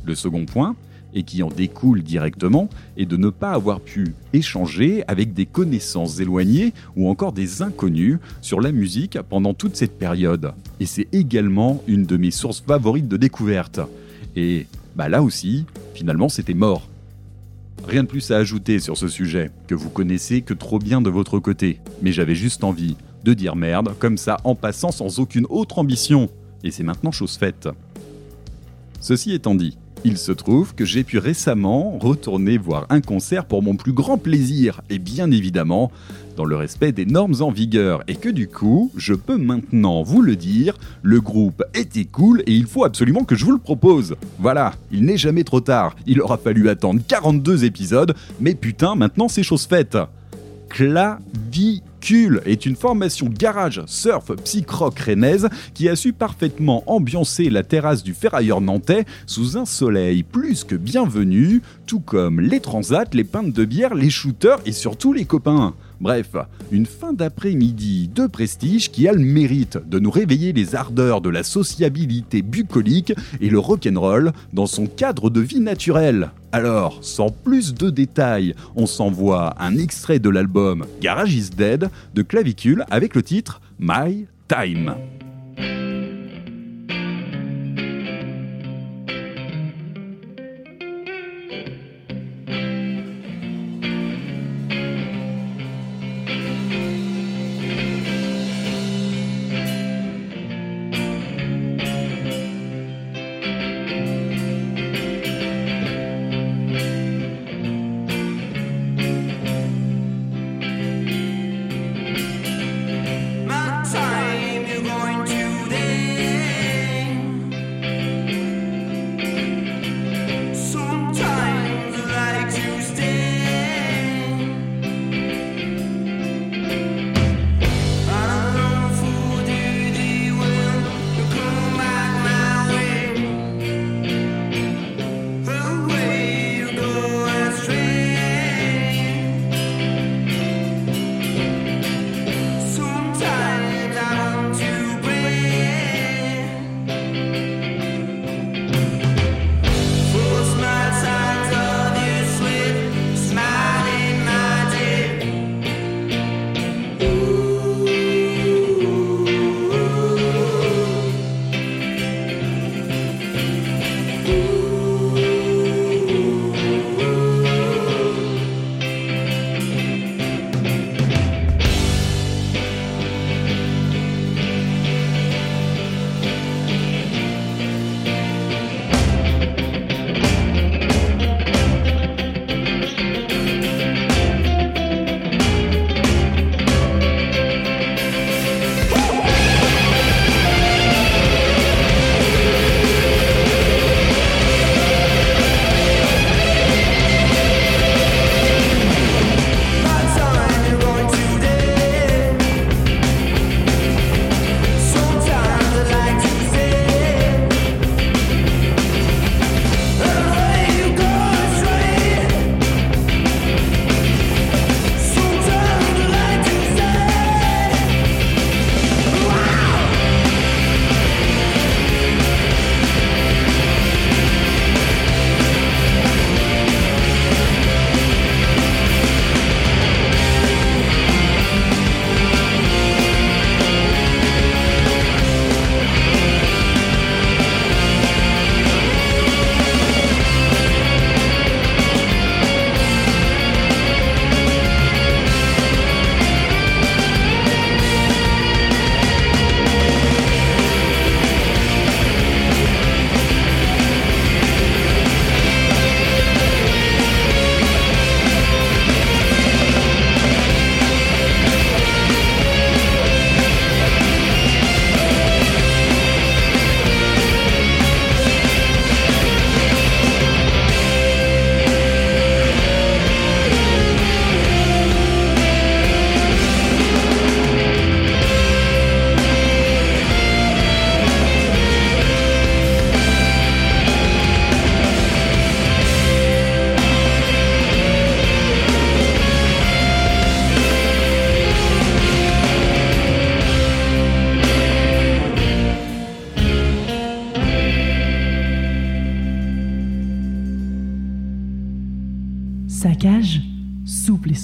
Le 0.05 0.15
second 0.15 0.45
point, 0.45 0.75
et 1.13 1.23
qui 1.23 1.41
en 1.41 1.49
découle 1.49 2.03
directement, 2.03 2.69
est 2.97 3.05
de 3.05 3.17
ne 3.17 3.29
pas 3.29 3.51
avoir 3.51 3.79
pu 3.79 4.13
échanger 4.33 5.03
avec 5.07 5.33
des 5.33 5.45
connaissances 5.45 6.19
éloignées 6.19 6.73
ou 6.95 7.09
encore 7.09 7.33
des 7.33 7.61
inconnus 7.61 8.19
sur 8.41 8.61
la 8.61 8.71
musique 8.71 9.17
pendant 9.29 9.53
toute 9.53 9.75
cette 9.75 9.97
période. 9.97 10.53
Et 10.79 10.85
c'est 10.85 11.07
également 11.13 11.81
une 11.87 12.05
de 12.05 12.17
mes 12.17 12.31
sources 12.31 12.61
favorites 12.61 13.07
de 13.07 13.17
découverte. 13.17 13.79
Et 14.35 14.67
bah 14.97 15.09
là 15.09 15.21
aussi, 15.21 15.65
finalement, 15.93 16.27
c'était 16.27 16.55
mort. 16.55 16.89
Rien 17.87 18.01
de 18.01 18.07
plus 18.07 18.31
à 18.31 18.37
ajouter 18.37 18.79
sur 18.79 18.97
ce 18.97 19.07
sujet, 19.07 19.51
que 19.67 19.75
vous 19.75 19.91
connaissez 19.91 20.41
que 20.41 20.55
trop 20.55 20.79
bien 20.79 21.01
de 21.01 21.11
votre 21.11 21.37
côté, 21.37 21.79
mais 22.01 22.11
j'avais 22.11 22.33
juste 22.33 22.63
envie 22.63 22.97
de 23.23 23.35
dire 23.35 23.55
merde, 23.55 23.93
comme 23.99 24.17
ça, 24.17 24.37
en 24.43 24.55
passant 24.55 24.91
sans 24.91 25.19
aucune 25.19 25.45
autre 25.51 25.77
ambition. 25.77 26.31
Et 26.63 26.71
c'est 26.71 26.81
maintenant 26.81 27.11
chose 27.11 27.37
faite. 27.37 27.69
Ceci 28.99 29.33
étant 29.33 29.53
dit, 29.53 29.77
il 30.03 30.17
se 30.17 30.31
trouve 30.31 30.75
que 30.75 30.85
j'ai 30.85 31.03
pu 31.03 31.17
récemment 31.17 31.97
retourner 31.99 32.57
voir 32.57 32.85
un 32.89 33.01
concert 33.01 33.45
pour 33.45 33.63
mon 33.63 33.75
plus 33.75 33.93
grand 33.93 34.17
plaisir, 34.17 34.81
et 34.89 34.99
bien 34.99 35.31
évidemment, 35.31 35.91
dans 36.35 36.45
le 36.45 36.55
respect 36.55 36.91
des 36.91 37.05
normes 37.05 37.35
en 37.41 37.51
vigueur, 37.51 38.03
et 38.07 38.15
que 38.15 38.29
du 38.29 38.47
coup, 38.47 38.91
je 38.95 39.13
peux 39.13 39.37
maintenant 39.37 40.03
vous 40.03 40.21
le 40.21 40.35
dire, 40.35 40.77
le 41.01 41.19
groupe 41.19 41.63
était 41.73 42.05
cool 42.05 42.41
et 42.45 42.53
il 42.53 42.65
faut 42.65 42.83
absolument 42.83 43.23
que 43.23 43.35
je 43.35 43.45
vous 43.45 43.51
le 43.51 43.57
propose. 43.57 44.15
Voilà, 44.39 44.73
il 44.91 45.03
n'est 45.03 45.17
jamais 45.17 45.43
trop 45.43 45.61
tard, 45.61 45.95
il 46.05 46.21
aura 46.21 46.37
fallu 46.37 46.69
attendre 46.69 47.01
42 47.07 47.65
épisodes, 47.65 48.13
mais 48.39 48.55
putain, 48.55 48.95
maintenant 48.95 49.27
c'est 49.27 49.43
chose 49.43 49.65
faite. 49.65 49.97
Clavicule 51.99 52.41
est 52.45 52.65
une 52.65 52.75
formation 52.75 53.27
garage 53.27 53.81
surf 53.85 54.31
psych-rock 54.43 54.99
rennaise 54.99 55.49
qui 55.73 55.89
a 55.89 55.95
su 55.95 56.13
parfaitement 56.13 56.83
ambiancer 56.87 57.49
la 57.49 57.63
terrasse 57.63 58.03
du 58.03 58.13
ferrailleur 58.13 58.61
nantais 58.61 59.05
sous 59.25 59.57
un 59.57 59.65
soleil 59.65 60.23
plus 60.23 60.63
que 60.63 60.75
bienvenu, 60.75 61.61
tout 61.85 61.99
comme 61.99 62.39
les 62.39 62.59
transats, 62.59 63.05
les 63.13 63.23
pintes 63.23 63.53
de 63.53 63.65
bière, 63.65 63.95
les 63.95 64.09
shooters 64.09 64.59
et 64.65 64.71
surtout 64.71 65.13
les 65.13 65.25
copains. 65.25 65.73
Bref, 65.99 66.35
une 66.71 66.85
fin 66.85 67.13
d'après-midi 67.13 68.09
de 68.13 68.27
prestige 68.27 68.91
qui 68.91 69.07
a 69.07 69.13
le 69.13 69.19
mérite 69.19 69.79
de 69.87 69.99
nous 69.99 70.11
réveiller 70.11 70.53
les 70.53 70.75
ardeurs 70.75 71.21
de 71.21 71.29
la 71.29 71.43
sociabilité 71.43 72.41
bucolique 72.41 73.13
et 73.41 73.49
le 73.49 73.59
rock'n'roll 73.59 74.31
dans 74.53 74.67
son 74.67 74.85
cadre 74.85 75.29
de 75.29 75.41
vie 75.41 75.59
naturel. 75.59 76.31
Alors, 76.51 76.99
sans 77.01 77.29
plus 77.29 77.73
de 77.73 77.89
détails, 77.89 78.53
on 78.75 78.85
s'envoie 78.85 79.55
un 79.59 79.77
extrait 79.77 80.19
de 80.19 80.29
l'album 80.29 80.85
Garage 81.01 81.33
is 81.33 81.49
Dead 81.49 81.89
de 82.13 82.21
Clavicule 82.21 82.85
avec 82.89 83.15
le 83.15 83.23
titre 83.23 83.61
My 83.79 84.27
Time. 84.47 84.95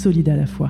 Solide 0.04 0.28
à 0.28 0.36
la 0.36 0.45
fois. 0.45 0.70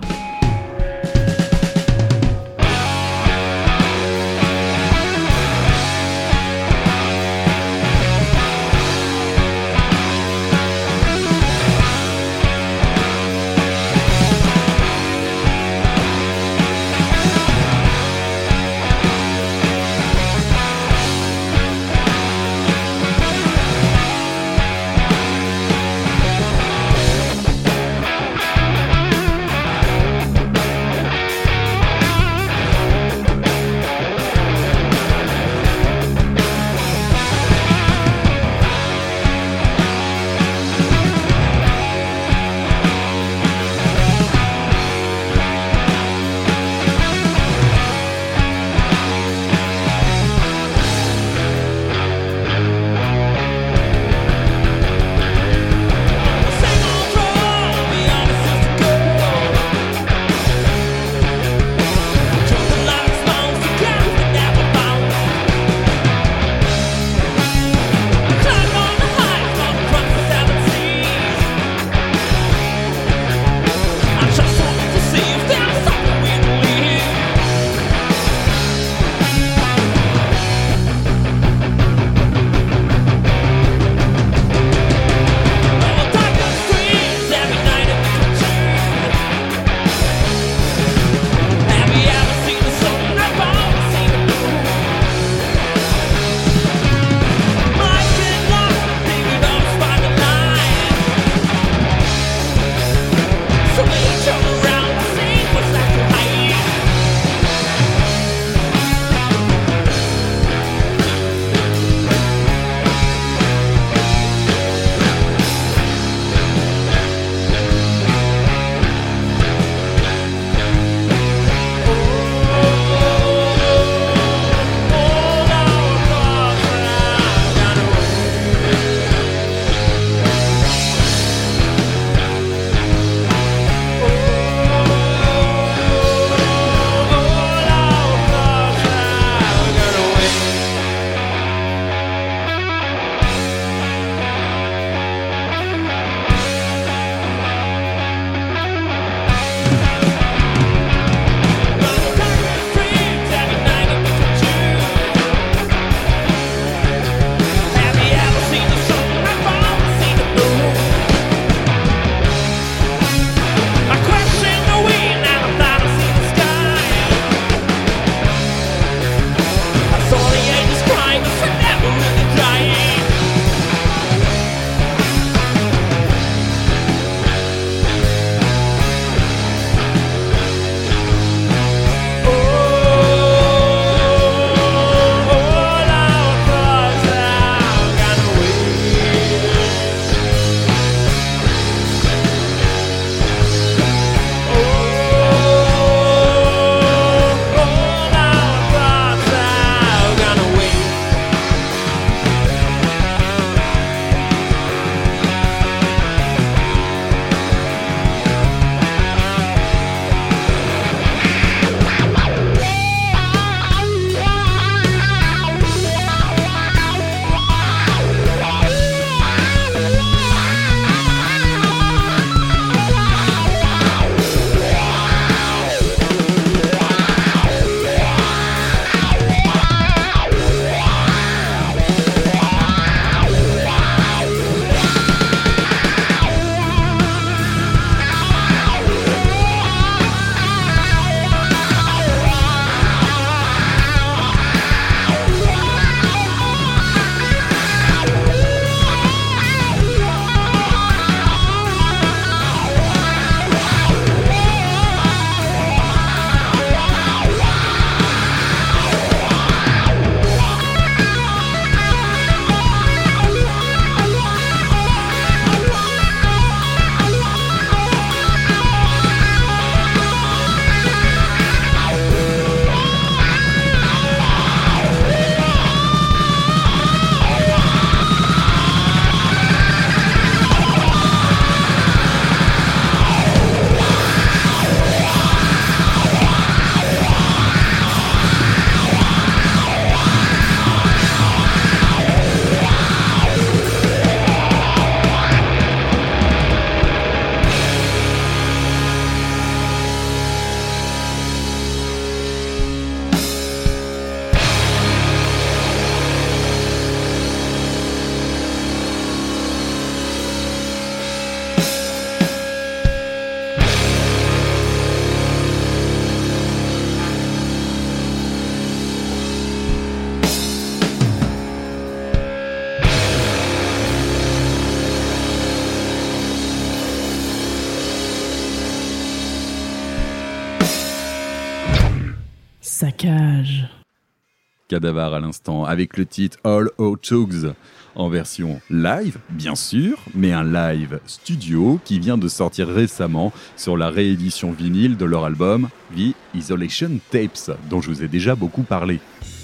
Cadavar 334.74 335.14
à 335.14 335.20
l'instant, 335.20 335.66
avec 335.66 335.98
le 335.98 336.06
titre 336.08 336.40
All 336.44 336.68
Out 336.80 337.02
Tugs, 337.02 337.54
en 337.94 338.10
version 338.10 338.60
live, 338.72 339.20
bien 339.30 339.54
sûr, 339.54 340.00
mais 340.16 340.32
un 340.32 340.44
live 340.44 341.00
studio 341.06 341.80
qui 341.86 342.00
vient 342.00 342.18
de 342.18 342.28
sortir 342.28 342.68
récemment 342.70 343.32
sur 343.56 343.78
la 343.78 343.92
réédition 343.92 344.52
vinyle 344.52 344.98
de 344.98 345.06
leur 345.06 345.26
album 345.26 345.70
The 345.96 346.16
Isolation 346.34 346.90
Tapes, 347.12 347.56
dont 347.70 347.82
je 347.82 347.92
vous 347.92 348.02
ai 348.02 348.08
déjà 348.08 348.34
beaucoup 348.34 348.64
parlé. 348.64 349.00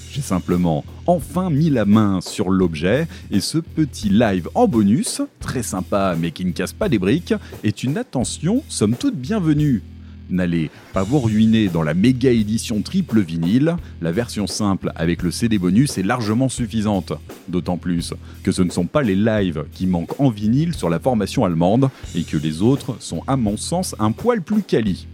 J'ai 0.09 0.21
simplement 0.21 0.83
enfin 1.05 1.51
mis 1.51 1.69
la 1.69 1.85
main 1.85 2.21
sur 2.21 2.49
l'objet 2.49 3.07
et 3.29 3.39
ce 3.39 3.59
petit 3.59 4.09
live 4.09 4.49
en 4.55 4.67
bonus, 4.67 5.21
très 5.39 5.61
sympa 5.61 6.15
mais 6.19 6.31
qui 6.31 6.43
ne 6.43 6.53
casse 6.53 6.73
pas 6.73 6.89
des 6.89 6.97
briques, 6.97 7.35
est 7.63 7.83
une 7.83 7.99
attention 7.99 8.63
somme 8.67 8.95
toute 8.95 9.15
bienvenue. 9.15 9.83
N'allez 10.29 10.69
pas 10.93 11.01
vous 11.01 11.19
ruiner 11.19 11.69
dans 11.69 11.81
la 11.81 11.95
méga 11.95 12.29
édition 12.29 12.81
triple 12.81 13.21
vinyle, 13.21 13.75
la 14.01 14.11
version 14.11 14.45
simple 14.45 14.91
avec 14.95 15.23
le 15.23 15.31
CD 15.31 15.57
bonus 15.57 15.97
est 15.97 16.03
largement 16.03 16.49
suffisante. 16.49 17.13
D'autant 17.47 17.77
plus 17.77 18.13
que 18.43 18.51
ce 18.51 18.61
ne 18.61 18.69
sont 18.69 18.85
pas 18.85 19.01
les 19.01 19.15
lives 19.15 19.65
qui 19.71 19.87
manquent 19.87 20.19
en 20.19 20.29
vinyle 20.29 20.75
sur 20.75 20.89
la 20.89 20.99
formation 20.99 21.45
allemande 21.45 21.89
et 22.15 22.23
que 22.23 22.37
les 22.37 22.61
autres 22.61 22.95
sont 22.99 23.23
à 23.25 23.37
mon 23.37 23.57
sens 23.57 23.95
un 23.97 24.11
poil 24.11 24.43
plus 24.43 24.61
quali. 24.61 25.07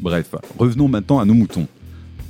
Bref, 0.00 0.34
revenons 0.58 0.88
maintenant 0.88 1.18
à 1.18 1.24
nos 1.24 1.34
moutons. 1.34 1.66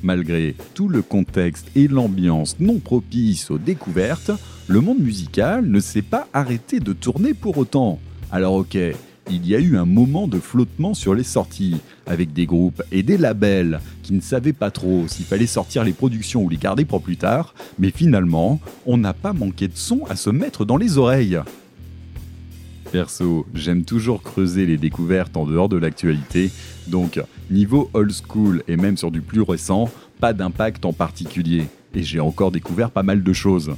Malgré 0.02 0.54
tout 0.74 0.88
le 0.88 1.02
contexte 1.02 1.66
et 1.74 1.88
l'ambiance 1.88 2.56
non 2.60 2.78
propice 2.78 3.50
aux 3.50 3.58
découvertes, 3.58 4.30
le 4.68 4.80
monde 4.80 5.00
musical 5.00 5.66
ne 5.66 5.80
s'est 5.80 6.02
pas 6.02 6.28
arrêté 6.32 6.78
de 6.78 6.92
tourner 6.92 7.34
pour 7.34 7.58
autant. 7.58 7.98
Alors 8.30 8.54
ok, 8.54 8.78
il 9.30 9.46
y 9.46 9.54
a 9.54 9.60
eu 9.60 9.76
un 9.76 9.84
moment 9.84 10.26
de 10.26 10.38
flottement 10.38 10.94
sur 10.94 11.14
les 11.14 11.22
sorties, 11.22 11.76
avec 12.06 12.32
des 12.32 12.46
groupes 12.46 12.82
et 12.90 13.02
des 13.02 13.16
labels 13.16 13.80
qui 14.02 14.12
ne 14.12 14.20
savaient 14.20 14.52
pas 14.52 14.70
trop 14.70 15.06
s'il 15.06 15.24
fallait 15.24 15.46
sortir 15.46 15.84
les 15.84 15.92
productions 15.92 16.42
ou 16.42 16.48
les 16.48 16.56
garder 16.56 16.84
pour 16.84 17.02
plus 17.02 17.16
tard, 17.16 17.54
mais 17.78 17.90
finalement, 17.90 18.60
on 18.86 18.98
n'a 18.98 19.12
pas 19.12 19.32
manqué 19.32 19.68
de 19.68 19.76
son 19.76 20.04
à 20.08 20.16
se 20.16 20.30
mettre 20.30 20.64
dans 20.64 20.76
les 20.76 20.98
oreilles. 20.98 21.40
Perso, 22.90 23.46
j'aime 23.54 23.84
toujours 23.84 24.22
creuser 24.22 24.66
les 24.66 24.76
découvertes 24.76 25.36
en 25.36 25.46
dehors 25.46 25.68
de 25.68 25.76
l'actualité, 25.76 26.50
donc 26.88 27.22
niveau 27.50 27.88
old 27.94 28.12
school 28.12 28.64
et 28.66 28.76
même 28.76 28.96
sur 28.96 29.12
du 29.12 29.20
plus 29.20 29.42
récent, 29.42 29.88
pas 30.18 30.32
d'impact 30.32 30.84
en 30.84 30.92
particulier. 30.92 31.68
Et 31.94 32.02
j'ai 32.02 32.20
encore 32.20 32.50
découvert 32.50 32.90
pas 32.90 33.04
mal 33.04 33.22
de 33.22 33.32
choses. 33.32 33.70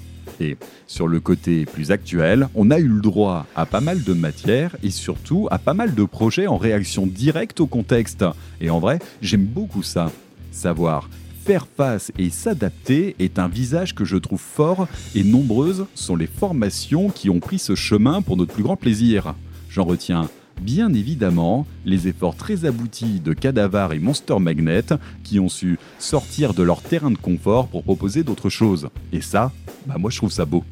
Sur 0.87 1.09
le 1.09 1.21
côté 1.21 1.65
plus 1.67 1.91
actuel, 1.91 2.49
on 2.55 2.71
a 2.71 2.79
eu 2.79 2.89
le 2.89 3.01
droit 3.01 3.47
à 3.55 3.67
pas 3.67 3.81
mal 3.81 4.03
de 4.03 4.13
matière 4.13 4.77
et 4.83 4.91
surtout 4.91 5.49
à 5.51 5.59
pas 5.59 5.75
mal 5.75 5.95
de 5.95 6.05
projets 6.05 6.47
en 6.47 6.57
réaction 6.57 7.07
directe 7.07 7.61
au 7.61 7.67
contexte. 7.67 8.25
Et 8.61 8.71
en 8.71 8.79
vrai, 8.79 8.99
j'aime 9.21 9.45
beaucoup 9.45 9.83
ça. 9.83 10.11
Savoir 10.51 11.09
faire 11.43 11.67
face 11.67 12.13
et 12.19 12.31
s'adapter 12.31 13.17
est 13.19 13.39
un 13.39 13.49
visage 13.49 13.95
que 13.95 14.05
je 14.05 14.17
trouve 14.17 14.41
fort 14.41 14.87
et 15.15 15.25
nombreuses 15.25 15.87
sont 15.95 16.15
les 16.15 16.29
formations 16.29 17.09
qui 17.11 17.31
ont 17.31 17.41
pris 17.41 17.59
ce 17.59 17.75
chemin 17.75 18.23
pour 18.23 18.37
notre 18.37 18.55
plus 18.55 18.63
grand 18.63 18.77
plaisir. 18.77 19.35
J'en 19.69 19.85
retiens 19.85 20.29
bien 20.63 20.95
évidemment 20.95 21.67
les 21.85 22.09
efforts 22.09 22.37
très 22.37 22.65
aboutis 22.65 23.21
de 23.21 23.33
Cadavar 23.33 23.93
et 23.93 23.99
Monster 23.99 24.39
Magnet 24.39 24.87
qui 25.25 25.41
ont 25.41 25.49
su 25.49 25.79
sortir 25.99 26.55
de 26.55 26.63
leur 26.63 26.81
terrain 26.81 27.11
de 27.11 27.19
confort 27.19 27.69
pour 27.69 27.83
proposer 27.83 28.23
d'autres 28.23 28.49
choses. 28.49 28.89
Et 29.13 29.21
ça, 29.21 29.53
bah 29.87 29.97
moi 29.99 30.11
je 30.11 30.17
trouve 30.17 30.33
ça 30.33 30.45
beau. 30.45 30.65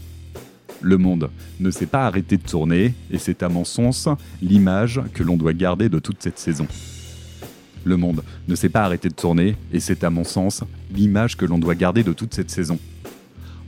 Le 0.81 0.97
monde 0.97 1.31
ne 1.59 1.71
s'est 1.71 1.87
pas 1.87 2.07
arrêté 2.07 2.37
de 2.39 2.43
tourner 2.43 2.95
et 3.11 3.19
c'est 3.19 3.43
à 3.43 3.49
mon 3.49 3.65
sens 3.65 4.09
l'image 4.41 5.03
que 5.13 5.23
l'on 5.23 5.37
doit 5.37 5.53
garder 5.53 5.89
de 5.89 5.99
toute 5.99 6.23
cette 6.23 6.39
saison. 6.39 6.67
Le 7.85 7.97
monde 7.97 8.23
ne 8.49 8.55
s'est 8.55 8.69
pas 8.69 8.85
arrêté 8.85 9.09
de 9.09 9.15
tourner 9.15 9.57
et 9.73 9.81
c'est 9.81 10.05
à 10.05 10.11
mon 10.11 10.25
sens 10.25 10.63
l'image 10.95 11.37
que 11.37 11.45
l'on 11.45 11.59
doit 11.59 11.75
garder 11.75 12.03
de 12.03 12.13
toute 12.13 12.35
cette 12.35 12.51
saison. 12.51 12.79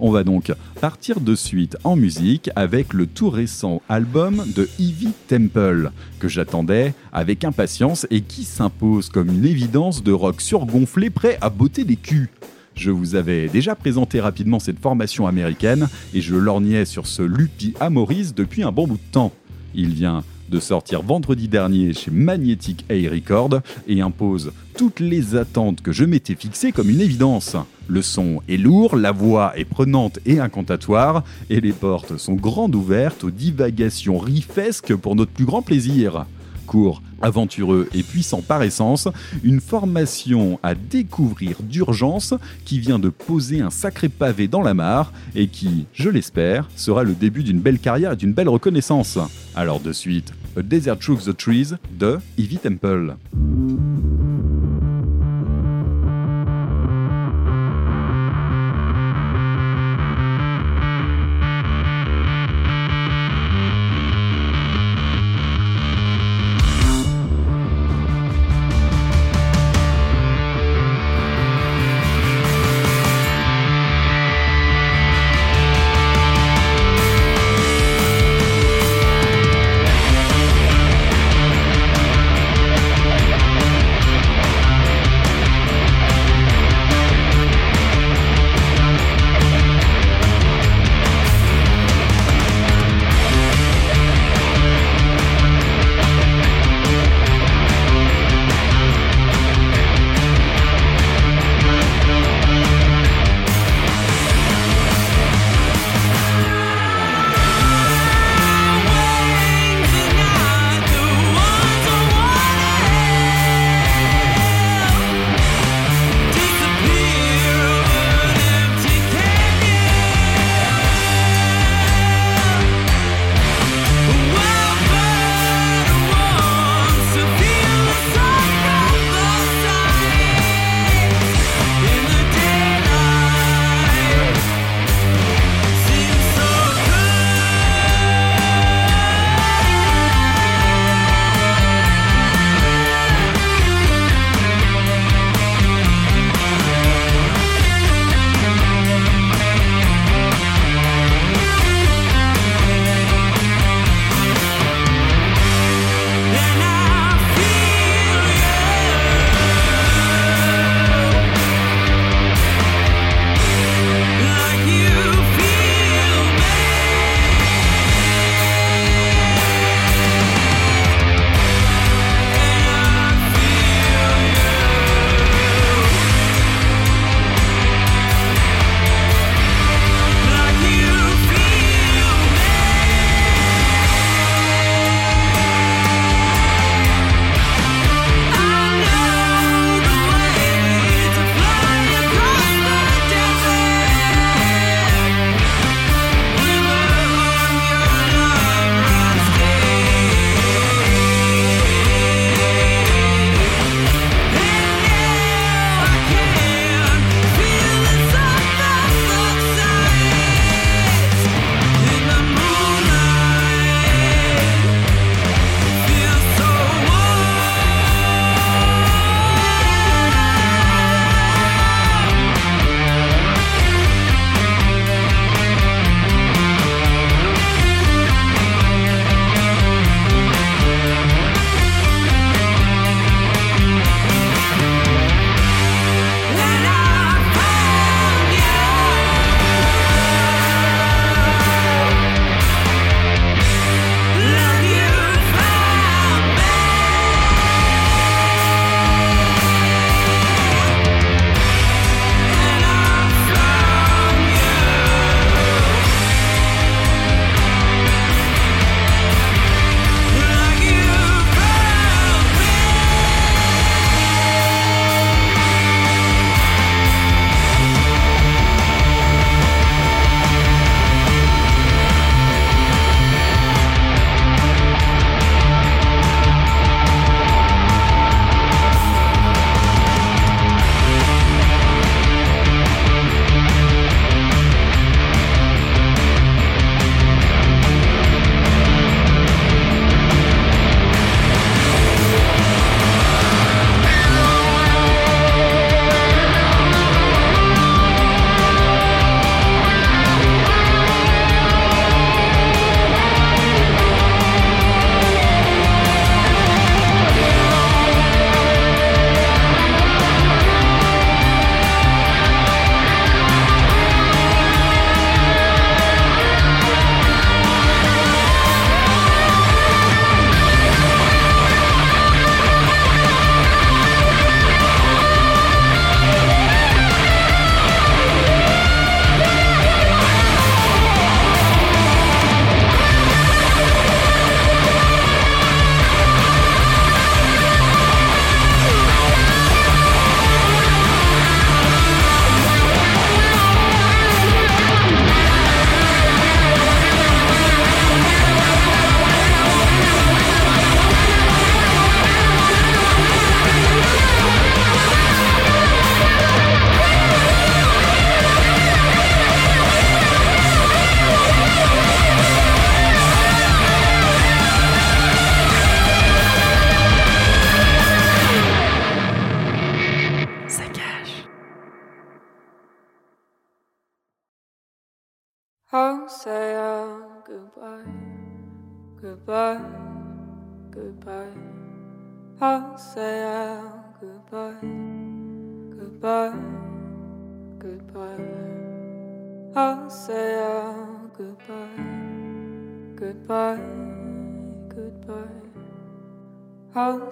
On 0.05 0.11
va 0.11 0.25
donc 0.25 0.53
partir 0.81 1.21
de 1.21 1.37
suite 1.37 1.77
en 1.85 1.95
musique 1.95 2.51
avec 2.57 2.93
le 2.93 3.07
tout 3.07 3.31
récent 3.31 3.81
album 3.89 4.45
de 4.57 4.69
Ivy 4.81 5.11
Temple, 5.29 5.93
que 6.19 6.27
j'attendais 6.27 6.93
avec 7.13 7.45
impatience 7.45 8.09
et 8.11 8.23
qui 8.23 8.43
s'impose 8.43 9.11
comme 9.11 9.29
une 9.29 9.45
évidence 9.45 10.03
de 10.03 10.11
rock 10.11 10.41
surgonflé 10.41 11.09
prêt 11.09 11.39
à 11.41 11.51
botter 11.51 11.85
des 11.85 11.95
culs. 11.95 12.31
Je 12.75 12.91
vous 12.91 13.15
avais 13.15 13.47
déjà 13.47 13.77
présenté 13.77 14.19
rapidement 14.19 14.59
cette 14.59 14.81
formation 14.81 15.29
américaine 15.29 15.89
et 16.15 16.21
je 16.21 16.35
lorgnais 16.35 16.85
sur 16.85 17.07
ce 17.07 17.23
Lupi 17.23 17.75
Amoris 17.79 18.35
depuis 18.35 18.65
un 18.65 18.73
bon 18.73 18.89
bout 18.89 18.97
de 18.97 19.13
temps. 19.13 19.31
Il 19.73 19.91
vient 19.91 20.25
de 20.53 20.61
sortir 20.61 21.03
vendredi 21.03 21.49
dernier 21.49 21.95
chez 21.95 22.11
Magnetic 22.11 22.85
A 22.91 23.11
Record 23.11 23.63
et 23.89 24.03
impose 24.03 24.53
toutes 24.77 25.01
les 25.01 25.35
attentes 25.35 25.81
que 25.81 25.93
je 25.93 26.05
m'étais 26.05 26.35
fixées 26.35 26.73
comme 26.73 26.91
une 26.91 27.01
évidence. 27.01 27.57
Le 27.89 28.03
son 28.03 28.43
est 28.49 28.59
lourd, 28.59 28.97
la 28.97 29.13
voix 29.13 29.55
est 29.57 29.65
prenante 29.65 30.19
et 30.27 30.39
incantatoire, 30.39 31.25
et 31.49 31.61
les 31.61 31.73
portes 31.73 32.19
sont 32.19 32.35
grandes 32.35 32.75
ouvertes 32.75 33.25
aux 33.25 33.31
divagations 33.31 34.19
riffesques 34.19 34.95
pour 34.95 35.17
notre 35.17 35.33
plus 35.33 35.47
grand 35.47 35.63
plaisir. 35.63 36.27
Court, 36.67 37.03
aventureux 37.23 37.89
et 37.95 38.03
puissant 38.03 38.43
par 38.43 38.63
essence, 38.63 39.09
une 39.43 39.61
formation 39.61 40.59
à 40.63 40.75
découvrir 40.75 41.57
d'urgence 41.63 42.35
qui 42.65 42.79
vient 42.79 42.99
de 42.99 43.09
poser 43.09 43.61
un 43.61 43.71
sacré 43.71 44.09
pavé 44.09 44.49
dans 44.49 44.63
la 44.63 44.75
mare 44.75 45.13
et 45.35 45.49
qui, 45.49 45.87
je 45.93 46.09
l'espère, 46.09 46.69
sera 46.77 47.05
le 47.05 47.15
début 47.15 47.43
d'une 47.43 47.61
belle 47.61 47.79
carrière 47.79 48.13
et 48.13 48.17
d'une 48.17 48.33
belle 48.33 48.49
reconnaissance. 48.49 49.19
Alors 49.55 49.81
de 49.81 49.93
suite, 49.93 50.33
A 50.55 50.63
Desert 50.63 51.01
Shook 51.01 51.21
the 51.23 51.33
Trees 51.33 51.77
de 51.91 52.19
Ivy 52.37 52.59
Temple. 52.59 53.17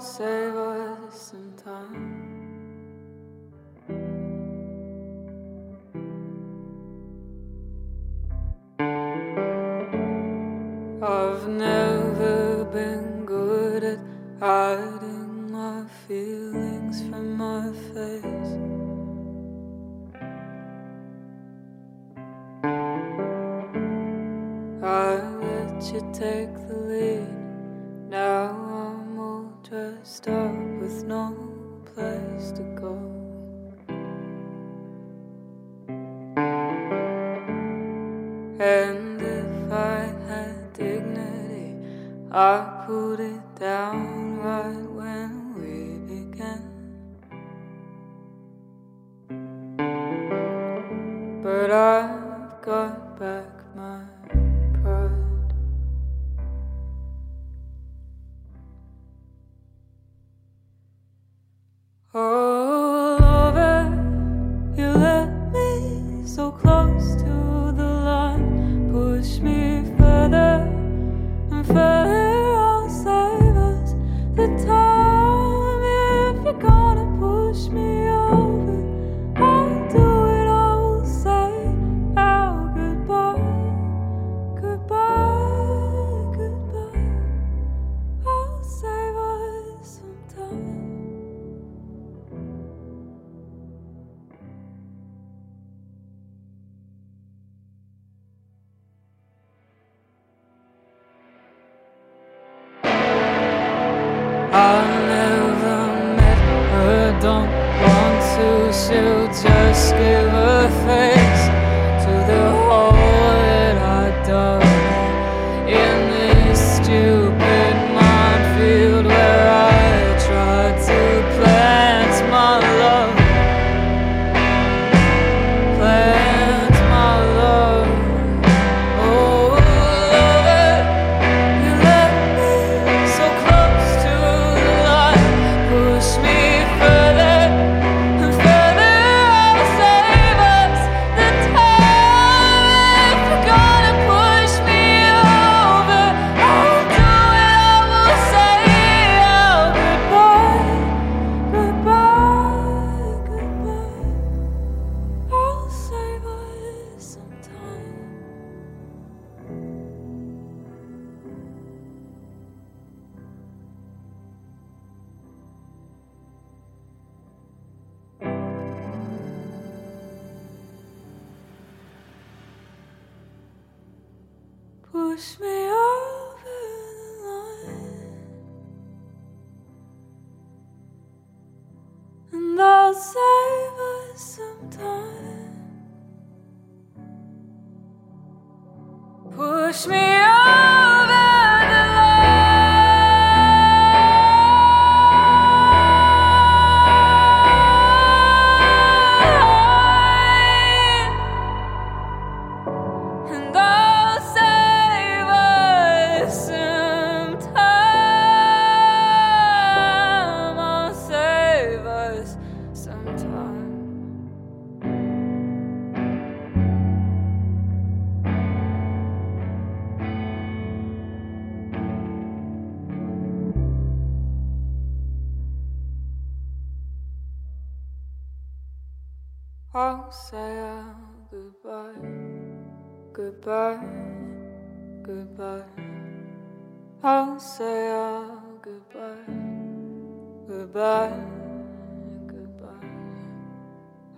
save 0.01 0.57
us. 0.57 0.80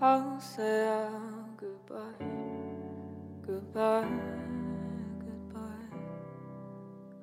Oh, 0.05 0.07
I'll 0.07 0.41
say 0.41 1.09
goodbye, 1.57 2.27
goodbye, 3.47 4.05
goodbye. 5.21 5.61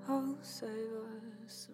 I'll 0.07 0.37
save 0.41 0.71
us 1.45 1.67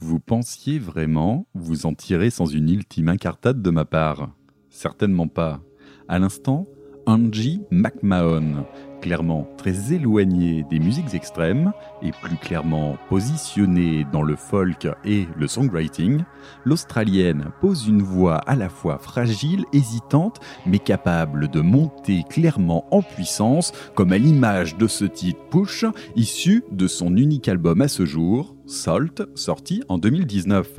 Vous 0.00 0.20
pensiez 0.20 0.78
vraiment 0.78 1.46
vous 1.52 1.84
en 1.84 1.92
tirer 1.92 2.30
sans 2.30 2.46
une 2.46 2.70
ultime 2.70 3.08
incartade 3.08 3.60
de 3.60 3.70
ma 3.70 3.84
part? 3.84 4.30
Certainement 4.78 5.26
pas. 5.26 5.60
À 6.06 6.20
l'instant, 6.20 6.68
Angie 7.04 7.62
McMahon, 7.72 8.64
clairement 9.00 9.48
très 9.56 9.92
éloignée 9.92 10.64
des 10.70 10.78
musiques 10.78 11.14
extrêmes 11.14 11.72
et 12.00 12.12
plus 12.12 12.36
clairement 12.36 12.96
positionnée 13.08 14.06
dans 14.12 14.22
le 14.22 14.36
folk 14.36 14.86
et 15.04 15.26
le 15.36 15.48
songwriting, 15.48 16.22
l'Australienne 16.64 17.46
pose 17.60 17.88
une 17.88 18.02
voix 18.02 18.36
à 18.36 18.54
la 18.54 18.68
fois 18.68 18.98
fragile, 18.98 19.64
hésitante, 19.72 20.38
mais 20.64 20.78
capable 20.78 21.48
de 21.48 21.60
monter 21.60 22.22
clairement 22.30 22.86
en 22.94 23.02
puissance, 23.02 23.72
comme 23.96 24.12
à 24.12 24.18
l'image 24.18 24.76
de 24.76 24.86
ce 24.86 25.06
titre 25.06 25.40
Push, 25.50 25.86
issu 26.14 26.62
de 26.70 26.86
son 26.86 27.16
unique 27.16 27.48
album 27.48 27.80
à 27.80 27.88
ce 27.88 28.06
jour, 28.06 28.54
Salt, 28.64 29.24
sorti 29.34 29.82
en 29.88 29.98
2019. 29.98 30.78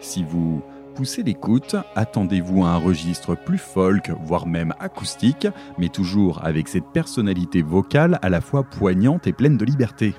Si 0.00 0.24
vous 0.24 0.64
poussez 0.94 1.22
l'écoute, 1.22 1.76
attendez-vous 1.96 2.64
à 2.64 2.70
un 2.70 2.76
registre 2.76 3.34
plus 3.34 3.58
folk, 3.58 4.10
voire 4.24 4.46
même 4.46 4.74
acoustique, 4.80 5.46
mais 5.78 5.88
toujours 5.88 6.44
avec 6.44 6.68
cette 6.68 6.86
personnalité 6.92 7.62
vocale 7.62 8.18
à 8.22 8.28
la 8.28 8.40
fois 8.40 8.64
poignante 8.64 9.26
et 9.26 9.32
pleine 9.32 9.56
de 9.56 9.64
liberté. 9.64 10.14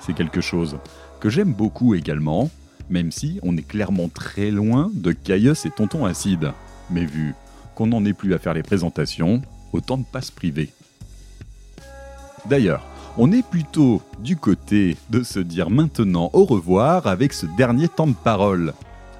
C'est 0.00 0.14
quelque 0.14 0.40
chose 0.40 0.78
que 1.20 1.30
j'aime 1.30 1.52
beaucoup 1.52 1.94
également, 1.94 2.50
même 2.90 3.10
si 3.10 3.38
on 3.42 3.56
est 3.56 3.66
clairement 3.66 4.08
très 4.08 4.50
loin 4.50 4.90
de 4.92 5.12
Caius 5.12 5.64
et 5.66 5.70
Tonton 5.70 6.04
Acide. 6.04 6.52
Mais 6.90 7.04
vu 7.04 7.34
qu'on 7.74 7.86
n'en 7.86 8.04
est 8.04 8.12
plus 8.12 8.34
à 8.34 8.38
faire 8.38 8.54
les 8.54 8.62
présentations, 8.62 9.40
autant 9.72 9.96
ne 9.96 10.04
pas 10.04 10.20
se 10.20 10.32
priver. 10.32 10.70
D'ailleurs, 12.46 12.86
on 13.16 13.32
est 13.32 13.46
plutôt 13.46 14.02
du 14.18 14.36
côté 14.36 14.96
de 15.10 15.22
se 15.22 15.38
dire 15.38 15.70
maintenant 15.70 16.30
au 16.32 16.44
revoir 16.44 17.06
avec 17.06 17.32
ce 17.32 17.46
dernier 17.56 17.88
temps 17.88 18.06
de 18.06 18.14
parole. 18.14 18.74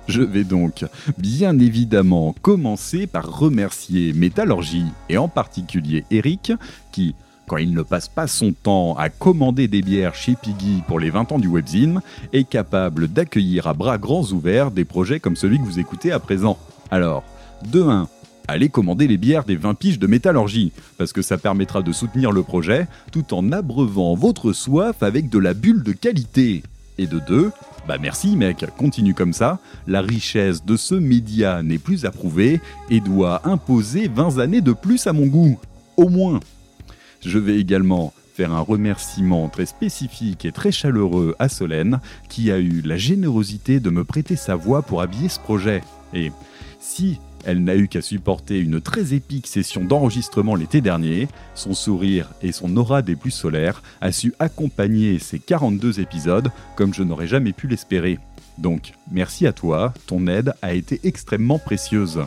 Je 0.08 0.22
vais 0.22 0.44
donc 0.44 0.84
bien 1.18 1.58
évidemment 1.58 2.34
commencer 2.42 3.06
par 3.06 3.38
remercier 3.38 4.12
Métallurgie 4.12 4.86
et 5.08 5.16
en 5.16 5.28
particulier 5.28 6.04
Eric 6.10 6.52
qui, 6.92 7.14
quand 7.46 7.56
il 7.56 7.72
ne 7.74 7.82
passe 7.82 8.08
pas 8.08 8.26
son 8.26 8.52
temps 8.52 8.96
à 8.96 9.08
commander 9.08 9.66
des 9.66 9.82
bières 9.82 10.14
chez 10.14 10.34
Piggy 10.34 10.82
pour 10.86 11.00
les 11.00 11.10
20 11.10 11.32
ans 11.32 11.38
du 11.38 11.48
webzine, 11.48 12.00
est 12.32 12.44
capable 12.44 13.08
d'accueillir 13.08 13.66
à 13.66 13.74
bras 13.74 13.98
grands 13.98 14.24
ouverts 14.32 14.70
des 14.70 14.84
projets 14.84 15.20
comme 15.20 15.36
celui 15.36 15.58
que 15.58 15.64
vous 15.64 15.78
écoutez 15.78 16.12
à 16.12 16.18
présent. 16.18 16.58
Alors, 16.90 17.24
de 17.72 17.82
1, 17.82 18.08
allez 18.48 18.68
commander 18.68 19.06
les 19.06 19.16
bières 19.16 19.44
des 19.44 19.56
20 19.56 19.74
piges 19.74 19.98
de 19.98 20.06
métallurgie, 20.06 20.72
parce 20.98 21.12
que 21.12 21.22
ça 21.22 21.38
permettra 21.38 21.82
de 21.82 21.92
soutenir 21.92 22.30
le 22.30 22.42
projet 22.42 22.86
tout 23.10 23.32
en 23.34 23.52
abreuvant 23.52 24.14
votre 24.14 24.52
soif 24.52 25.02
avec 25.02 25.30
de 25.30 25.38
la 25.38 25.54
bulle 25.54 25.82
de 25.82 25.92
qualité. 25.92 26.62
Et 26.96 27.08
de 27.08 27.18
2, 27.18 27.50
bah 27.86 27.98
merci 28.00 28.34
mec, 28.34 28.64
continue 28.78 29.12
comme 29.12 29.34
ça, 29.34 29.58
la 29.86 30.00
richesse 30.00 30.64
de 30.64 30.76
ce 30.76 30.94
média 30.94 31.62
n'est 31.62 31.78
plus 31.78 32.06
approuvée 32.06 32.60
et 32.88 33.00
doit 33.00 33.46
imposer 33.46 34.08
20 34.08 34.38
années 34.38 34.62
de 34.62 34.72
plus 34.72 35.06
à 35.06 35.12
mon 35.12 35.26
goût. 35.26 35.58
Au 35.96 36.08
moins. 36.08 36.40
Je 37.20 37.38
vais 37.38 37.58
également 37.58 38.12
faire 38.34 38.52
un 38.52 38.60
remerciement 38.60 39.48
très 39.48 39.66
spécifique 39.66 40.44
et 40.44 40.52
très 40.52 40.72
chaleureux 40.72 41.36
à 41.38 41.48
Solène, 41.48 42.00
qui 42.28 42.50
a 42.50 42.58
eu 42.58 42.80
la 42.82 42.96
générosité 42.96 43.80
de 43.80 43.90
me 43.90 44.02
prêter 44.04 44.34
sa 44.34 44.56
voix 44.56 44.82
pour 44.82 45.02
habiller 45.02 45.28
ce 45.28 45.38
projet. 45.38 45.82
Et 46.14 46.32
si 46.80 47.20
elle 47.46 47.64
n'a 47.64 47.76
eu 47.76 47.88
qu'à 47.88 48.02
supporter 48.02 48.58
une 48.58 48.80
très 48.80 49.14
épique 49.14 49.46
session 49.46 49.84
d'enregistrement 49.84 50.54
l'été 50.54 50.80
dernier, 50.80 51.28
son 51.54 51.74
sourire 51.74 52.30
et 52.42 52.52
son 52.52 52.76
aura 52.76 53.02
des 53.02 53.16
plus 53.16 53.30
solaires 53.30 53.82
a 54.00 54.12
su 54.12 54.34
accompagner 54.38 55.18
ces 55.18 55.38
42 55.38 56.00
épisodes 56.00 56.50
comme 56.76 56.94
je 56.94 57.02
n'aurais 57.02 57.26
jamais 57.26 57.52
pu 57.52 57.66
l'espérer. 57.66 58.18
Donc, 58.58 58.92
merci 59.10 59.46
à 59.46 59.52
toi, 59.52 59.92
ton 60.06 60.26
aide 60.26 60.54
a 60.62 60.74
été 60.74 61.00
extrêmement 61.04 61.58
précieuse. 61.58 62.20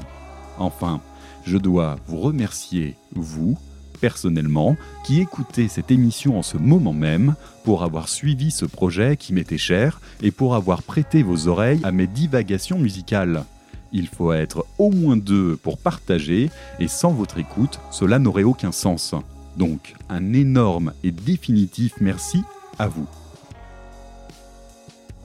Enfin, 0.58 1.02
je 1.46 1.58
dois 1.58 1.96
vous 2.08 2.20
remercier, 2.20 2.96
vous, 3.14 3.58
personnellement, 4.02 4.76
qui 5.06 5.22
écoutez 5.22 5.68
cette 5.68 5.92
émission 5.92 6.38
en 6.38 6.44
ce 6.44 6.58
moment 6.58 6.94
même, 6.94 7.36
pour 7.64 7.84
avoir 7.84 8.10
suivi 8.10 8.52
ce 8.52 8.66
projet 8.66 9.18
qui 9.18 9.34
m'était 9.34 9.58
cher 9.58 10.02
et 10.22 10.32
pour 10.32 10.56
avoir 10.56 10.84
prêté 10.84 11.24
vos 11.24 11.48
oreilles 11.48 11.82
à 11.84 11.92
mes 11.92 12.08
divagations 12.08 12.78
musicales. 12.78 13.44
Il 13.92 14.08
faut 14.08 14.34
être 14.34 14.66
au 14.78 14.92
moins 14.92 15.18
deux 15.18 15.56
pour 15.58 15.78
partager, 15.78 16.50
et 16.80 16.88
sans 16.88 17.12
votre 17.12 17.38
écoute, 17.38 17.80
cela 17.92 18.20
n'aurait 18.20 18.44
aucun 18.44 18.72
sens. 18.72 19.16
Donc, 19.56 19.96
un 20.10 20.34
énorme 20.34 20.94
et 21.04 21.12
définitif 21.12 21.94
merci 22.00 22.44
à 22.78 22.88
vous. 22.88 23.08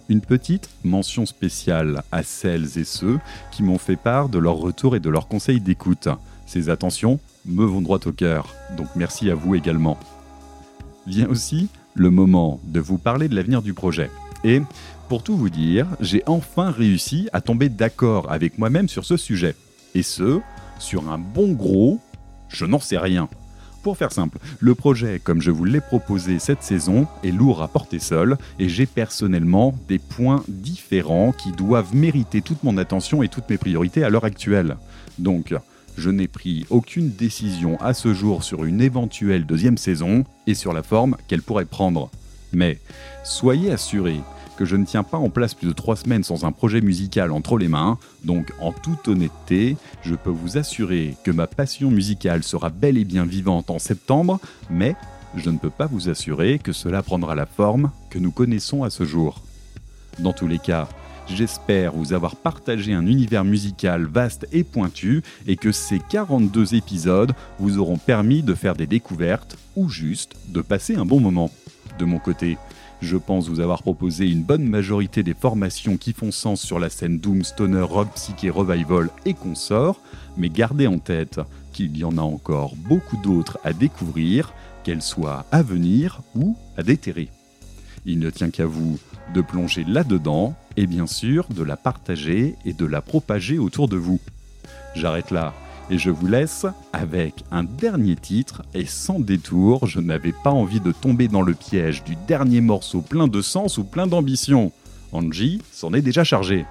Une 0.08 0.20
petite 0.20 0.68
mention 0.84 1.26
spéciale 1.26 2.02
à 2.12 2.22
celles 2.22 2.78
et 2.78 2.84
ceux 2.84 3.18
qui 3.50 3.62
m'ont 3.62 3.78
fait 3.78 3.96
part 3.96 4.28
de 4.28 4.38
leur 4.38 4.56
retour 4.56 4.96
et 4.96 5.00
de 5.00 5.08
leurs 5.10 5.28
conseils 5.28 5.60
d'écoute. 5.60 6.08
Ces 6.46 6.68
attentions 6.68 7.18
me 7.46 7.64
vont 7.64 7.80
droit 7.80 8.00
au 8.04 8.12
cœur, 8.12 8.54
donc 8.76 8.88
merci 8.94 9.30
à 9.30 9.34
vous 9.34 9.54
également. 9.54 9.98
Vient 11.06 11.28
aussi 11.28 11.68
le 11.94 12.10
moment 12.10 12.60
de 12.64 12.80
vous 12.80 12.98
parler 12.98 13.28
de 13.28 13.34
l'avenir 13.34 13.62
du 13.62 13.74
projet. 13.74 14.10
Et 14.44 14.60
pour 15.12 15.22
tout 15.22 15.36
vous 15.36 15.50
dire, 15.50 15.86
j'ai 16.00 16.22
enfin 16.24 16.70
réussi 16.70 17.28
à 17.34 17.42
tomber 17.42 17.68
d'accord 17.68 18.32
avec 18.32 18.56
moi-même 18.56 18.88
sur 18.88 19.04
ce 19.04 19.18
sujet. 19.18 19.54
Et 19.94 20.02
ce, 20.02 20.40
sur 20.78 21.10
un 21.10 21.18
bon 21.18 21.52
gros, 21.52 22.00
je 22.48 22.64
n'en 22.64 22.80
sais 22.80 22.96
rien. 22.96 23.28
Pour 23.82 23.98
faire 23.98 24.10
simple, 24.10 24.38
le 24.58 24.74
projet, 24.74 25.20
comme 25.22 25.42
je 25.42 25.50
vous 25.50 25.66
l'ai 25.66 25.82
proposé 25.82 26.38
cette 26.38 26.62
saison, 26.62 27.06
est 27.22 27.30
lourd 27.30 27.60
à 27.60 27.68
porter 27.68 27.98
seul, 27.98 28.38
et 28.58 28.70
j'ai 28.70 28.86
personnellement 28.86 29.74
des 29.86 29.98
points 29.98 30.44
différents 30.48 31.32
qui 31.32 31.52
doivent 31.52 31.94
mériter 31.94 32.40
toute 32.40 32.64
mon 32.64 32.78
attention 32.78 33.22
et 33.22 33.28
toutes 33.28 33.50
mes 33.50 33.58
priorités 33.58 34.04
à 34.04 34.08
l'heure 34.08 34.24
actuelle. 34.24 34.78
Donc, 35.18 35.54
je 35.98 36.08
n'ai 36.08 36.26
pris 36.26 36.64
aucune 36.70 37.10
décision 37.10 37.78
à 37.82 37.92
ce 37.92 38.14
jour 38.14 38.44
sur 38.44 38.64
une 38.64 38.80
éventuelle 38.80 39.44
deuxième 39.44 39.76
saison 39.76 40.24
et 40.46 40.54
sur 40.54 40.72
la 40.72 40.82
forme 40.82 41.18
qu'elle 41.28 41.42
pourrait 41.42 41.66
prendre. 41.66 42.10
Mais 42.54 42.78
soyez 43.24 43.70
assurés 43.72 44.20
que 44.56 44.64
je 44.64 44.76
ne 44.76 44.84
tiens 44.84 45.02
pas 45.02 45.18
en 45.18 45.30
place 45.30 45.54
plus 45.54 45.68
de 45.68 45.72
trois 45.72 45.96
semaines 45.96 46.24
sans 46.24 46.44
un 46.44 46.52
projet 46.52 46.80
musical 46.80 47.32
entre 47.32 47.58
les 47.58 47.68
mains, 47.68 47.98
donc 48.24 48.52
en 48.60 48.72
toute 48.72 49.08
honnêteté, 49.08 49.76
je 50.02 50.14
peux 50.14 50.30
vous 50.30 50.58
assurer 50.58 51.16
que 51.24 51.30
ma 51.30 51.46
passion 51.46 51.90
musicale 51.90 52.42
sera 52.42 52.70
bel 52.70 52.98
et 52.98 53.04
bien 53.04 53.24
vivante 53.24 53.70
en 53.70 53.78
septembre, 53.78 54.40
mais 54.70 54.96
je 55.36 55.50
ne 55.50 55.58
peux 55.58 55.70
pas 55.70 55.86
vous 55.86 56.08
assurer 56.08 56.58
que 56.58 56.72
cela 56.72 57.02
prendra 57.02 57.34
la 57.34 57.46
forme 57.46 57.90
que 58.10 58.18
nous 58.18 58.30
connaissons 58.30 58.82
à 58.82 58.90
ce 58.90 59.04
jour. 59.04 59.40
Dans 60.18 60.32
tous 60.32 60.46
les 60.46 60.58
cas, 60.58 60.88
j'espère 61.28 61.92
vous 61.92 62.12
avoir 62.12 62.36
partagé 62.36 62.92
un 62.92 63.06
univers 63.06 63.44
musical 63.44 64.04
vaste 64.04 64.46
et 64.52 64.64
pointu 64.64 65.22
et 65.46 65.56
que 65.56 65.72
ces 65.72 66.00
42 66.10 66.74
épisodes 66.74 67.32
vous 67.58 67.78
auront 67.78 67.98
permis 67.98 68.42
de 68.42 68.54
faire 68.54 68.74
des 68.74 68.86
découvertes 68.86 69.56
ou 69.76 69.88
juste 69.88 70.34
de 70.48 70.60
passer 70.60 70.96
un 70.96 71.06
bon 71.06 71.20
moment. 71.20 71.50
De 71.98 72.04
mon 72.04 72.18
côté, 72.18 72.58
je 73.02 73.16
pense 73.16 73.48
vous 73.48 73.60
avoir 73.60 73.82
proposé 73.82 74.30
une 74.30 74.44
bonne 74.44 74.64
majorité 74.64 75.22
des 75.22 75.34
formations 75.34 75.96
qui 75.96 76.12
font 76.12 76.30
sens 76.30 76.62
sur 76.62 76.78
la 76.78 76.88
scène 76.88 77.18
Doom, 77.18 77.42
Stoner, 77.42 77.82
Rock, 77.82 78.14
Psyché, 78.14 78.48
Revival 78.48 79.10
et 79.26 79.34
consorts, 79.34 80.00
mais 80.36 80.48
gardez 80.48 80.86
en 80.86 80.98
tête 80.98 81.40
qu'il 81.72 81.96
y 81.96 82.04
en 82.04 82.16
a 82.16 82.22
encore 82.22 82.76
beaucoup 82.76 83.16
d'autres 83.16 83.58
à 83.64 83.72
découvrir, 83.72 84.54
qu'elles 84.84 85.02
soient 85.02 85.44
à 85.50 85.62
venir 85.62 86.20
ou 86.36 86.56
à 86.76 86.82
déterrer. 86.84 87.28
Il 88.06 88.20
ne 88.20 88.30
tient 88.30 88.50
qu'à 88.50 88.66
vous 88.66 88.98
de 89.34 89.40
plonger 89.40 89.84
là-dedans 89.84 90.54
et 90.76 90.86
bien 90.86 91.06
sûr 91.06 91.48
de 91.48 91.62
la 91.62 91.76
partager 91.76 92.54
et 92.64 92.72
de 92.72 92.86
la 92.86 93.00
propager 93.00 93.58
autour 93.58 93.88
de 93.88 93.96
vous. 93.96 94.20
J'arrête 94.94 95.30
là 95.30 95.54
et 95.90 95.98
je 95.98 96.10
vous 96.10 96.26
laisse 96.26 96.66
avec 96.92 97.44
un 97.50 97.64
dernier 97.64 98.16
titre 98.16 98.62
et 98.74 98.86
sans 98.86 99.18
détour, 99.18 99.86
je 99.86 100.00
n'avais 100.00 100.32
pas 100.32 100.50
envie 100.50 100.80
de 100.80 100.92
tomber 100.92 101.28
dans 101.28 101.42
le 101.42 101.54
piège 101.54 102.04
du 102.04 102.16
dernier 102.28 102.60
morceau 102.60 103.00
plein 103.00 103.28
de 103.28 103.42
sens 103.42 103.78
ou 103.78 103.84
plein 103.84 104.06
d'ambition. 104.06 104.72
Angie 105.12 105.60
s'en 105.72 105.92
est 105.92 106.02
déjà 106.02 106.24
chargé. 106.24 106.64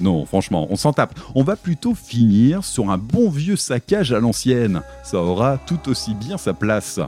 Non, 0.00 0.26
franchement, 0.26 0.66
on 0.70 0.76
s'en 0.76 0.92
tape. 0.92 1.18
On 1.34 1.42
va 1.42 1.56
plutôt 1.56 1.94
finir 1.94 2.64
sur 2.64 2.90
un 2.90 2.98
bon 2.98 3.30
vieux 3.30 3.56
saccage 3.56 4.12
à 4.12 4.20
l'ancienne. 4.20 4.82
Ça 5.02 5.20
aura 5.22 5.58
tout 5.58 5.88
aussi 5.88 6.14
bien 6.14 6.38
sa 6.38 6.54
place. 6.54 7.00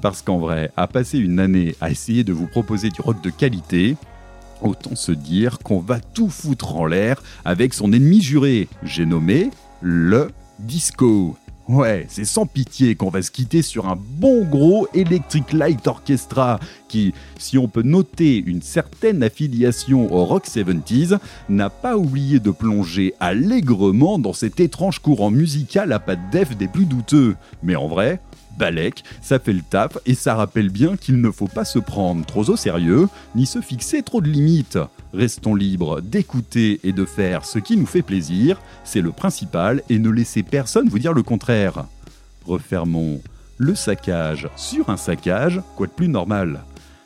Parce 0.00 0.22
qu'en 0.22 0.38
vrai, 0.38 0.72
à 0.76 0.86
passer 0.86 1.18
une 1.18 1.40
année 1.40 1.74
à 1.80 1.90
essayer 1.90 2.24
de 2.24 2.32
vous 2.32 2.46
proposer 2.46 2.90
du 2.90 3.00
rock 3.00 3.22
de 3.22 3.30
qualité, 3.30 3.96
autant 4.62 4.94
se 4.94 5.12
dire 5.12 5.58
qu'on 5.58 5.80
va 5.80 6.00
tout 6.00 6.28
foutre 6.28 6.76
en 6.76 6.86
l'air 6.86 7.22
avec 7.44 7.74
son 7.74 7.92
ennemi 7.92 8.20
juré. 8.20 8.68
J'ai 8.82 9.06
nommé 9.06 9.50
le 9.80 10.30
disco. 10.62 11.36
Ouais, 11.68 12.06
c'est 12.08 12.24
sans 12.24 12.44
pitié 12.44 12.96
qu'on 12.96 13.08
va 13.08 13.22
se 13.22 13.30
quitter 13.30 13.62
sur 13.62 13.88
un 13.88 13.96
bon 13.96 14.44
gros 14.44 14.88
Electric 14.94 15.52
Light 15.52 15.86
Orchestra 15.86 16.58
qui, 16.88 17.14
si 17.38 17.56
on 17.56 17.68
peut 17.68 17.82
noter 17.82 18.36
une 18.36 18.62
certaine 18.62 19.22
affiliation 19.22 20.12
au 20.12 20.24
rock 20.24 20.46
70s, 20.46 21.18
n'a 21.48 21.70
pas 21.70 21.96
oublié 21.96 22.40
de 22.40 22.50
plonger 22.50 23.14
allègrement 23.20 24.18
dans 24.18 24.32
cet 24.32 24.58
étrange 24.58 24.98
courant 24.98 25.30
musical 25.30 25.92
à 25.92 26.00
pas 26.00 26.16
de 26.16 26.30
def 26.32 26.56
des 26.56 26.68
plus 26.68 26.84
douteux. 26.84 27.36
Mais 27.62 27.76
en 27.76 27.86
vrai, 27.86 28.20
Balek, 28.58 29.04
ça 29.20 29.38
fait 29.38 29.52
le 29.52 29.62
taf 29.62 29.98
et 30.04 30.14
ça 30.14 30.34
rappelle 30.34 30.68
bien 30.68 30.96
qu'il 30.96 31.20
ne 31.20 31.30
faut 31.30 31.48
pas 31.48 31.64
se 31.64 31.78
prendre 31.78 32.26
trop 32.26 32.50
au 32.50 32.56
sérieux, 32.56 33.08
ni 33.34 33.46
se 33.46 33.60
fixer 33.60 34.02
trop 34.02 34.20
de 34.20 34.28
limites. 34.28 34.78
Restons 35.12 35.54
libres 35.54 36.00
d'écouter 36.00 36.80
et 36.84 36.92
de 36.92 37.04
faire 37.04 37.44
ce 37.44 37.58
qui 37.58 37.76
nous 37.76 37.86
fait 37.86 38.02
plaisir, 38.02 38.60
c'est 38.84 39.02
le 39.02 39.12
principal, 39.12 39.82
et 39.90 39.98
ne 39.98 40.08
laissez 40.08 40.42
personne 40.42 40.88
vous 40.88 40.98
dire 40.98 41.12
le 41.12 41.22
contraire. 41.22 41.86
Refermons 42.46 43.20
le 43.58 43.74
saccage 43.74 44.48
sur 44.56 44.88
un 44.90 44.96
saccage, 44.96 45.60
quoi 45.76 45.86
de 45.86 45.92
plus 45.92 46.08
normal? 46.08 46.62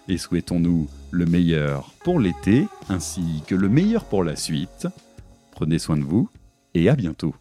Et 0.08 0.18
souhaitons-nous 0.18 0.88
le 1.10 1.26
meilleur 1.26 1.92
pour 2.04 2.20
l'été 2.20 2.66
ainsi 2.88 3.42
que 3.46 3.54
le 3.54 3.68
meilleur 3.68 4.04
pour 4.04 4.22
la 4.22 4.36
suite. 4.36 4.86
Prenez 5.50 5.78
soin 5.78 5.96
de 5.96 6.04
vous 6.04 6.28
et 6.74 6.88
à 6.88 6.94
bientôt. 6.94 7.34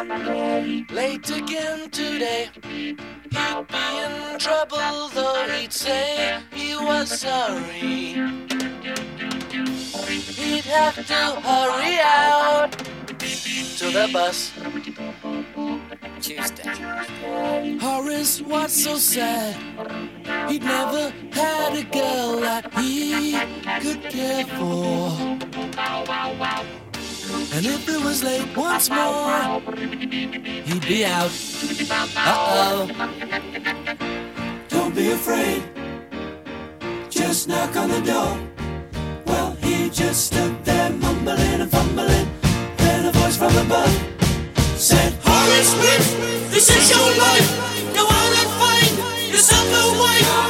Late 0.00 1.30
again 1.30 1.90
today. 1.90 2.48
He'd 2.62 2.96
be 2.96 3.04
in 3.34 4.38
trouble, 4.38 5.08
though 5.12 5.46
he'd 5.46 5.74
say 5.74 6.40
he 6.54 6.74
was 6.74 7.20
sorry. 7.20 8.16
He'd 10.40 10.64
have 10.64 11.06
to 11.06 11.40
hurry 11.42 11.98
out 12.00 12.72
to 13.76 13.90
the 13.90 14.08
bus. 14.10 14.52
Tuesday. 16.22 17.78
Horace 17.78 18.40
was 18.40 18.72
so 18.72 18.96
sad. 18.96 19.54
He'd 20.50 20.62
never 20.62 21.12
had 21.30 21.76
a 21.76 21.84
girl 21.84 22.40
that 22.40 22.72
he 22.72 23.38
could 23.82 24.02
care 24.10 24.46
for. 24.46 25.30
And 27.52 27.66
if 27.66 27.88
it 27.88 28.00
was 28.04 28.22
late 28.22 28.56
once 28.56 28.88
more, 28.88 29.60
he'd 30.66 30.86
be 30.86 31.04
out. 31.04 31.30
Uh 32.16 32.36
oh. 32.48 32.88
Don't 34.68 34.94
be 34.94 35.10
afraid. 35.10 35.62
Just 37.10 37.48
knock 37.48 37.74
on 37.76 37.88
the 37.90 38.00
door. 38.00 38.38
Well, 39.26 39.56
he 39.62 39.90
just 39.90 40.26
stood 40.26 40.64
there 40.64 40.90
mumbling 40.90 41.60
and 41.60 41.70
fumbling. 41.70 42.28
Then 42.76 43.06
a 43.06 43.12
voice 43.12 43.36
from 43.36 43.56
above 43.56 43.92
said, 44.76 45.12
Horace 45.24 45.72
Swift, 45.72 46.50
this 46.50 46.70
is 46.70 46.88
your 46.90 47.10
life. 47.18 47.48
Go 47.94 48.04
out 48.06 48.32
and 48.40 48.50
find 48.62 49.28
yourself 49.28 49.66
a 49.66 49.98
wife. 49.98 50.49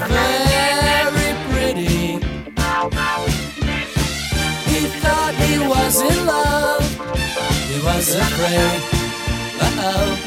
Was 0.00 0.08
very 0.08 1.32
pretty. 1.50 2.18
He 4.70 4.80
thought 5.00 5.34
he 5.38 5.58
was 5.58 6.00
in 6.00 6.26
love. 6.26 6.82
He 7.68 7.78
was 7.84 8.14
afraid. 8.14 8.80
Uh 9.60 9.70
oh. 9.78 10.18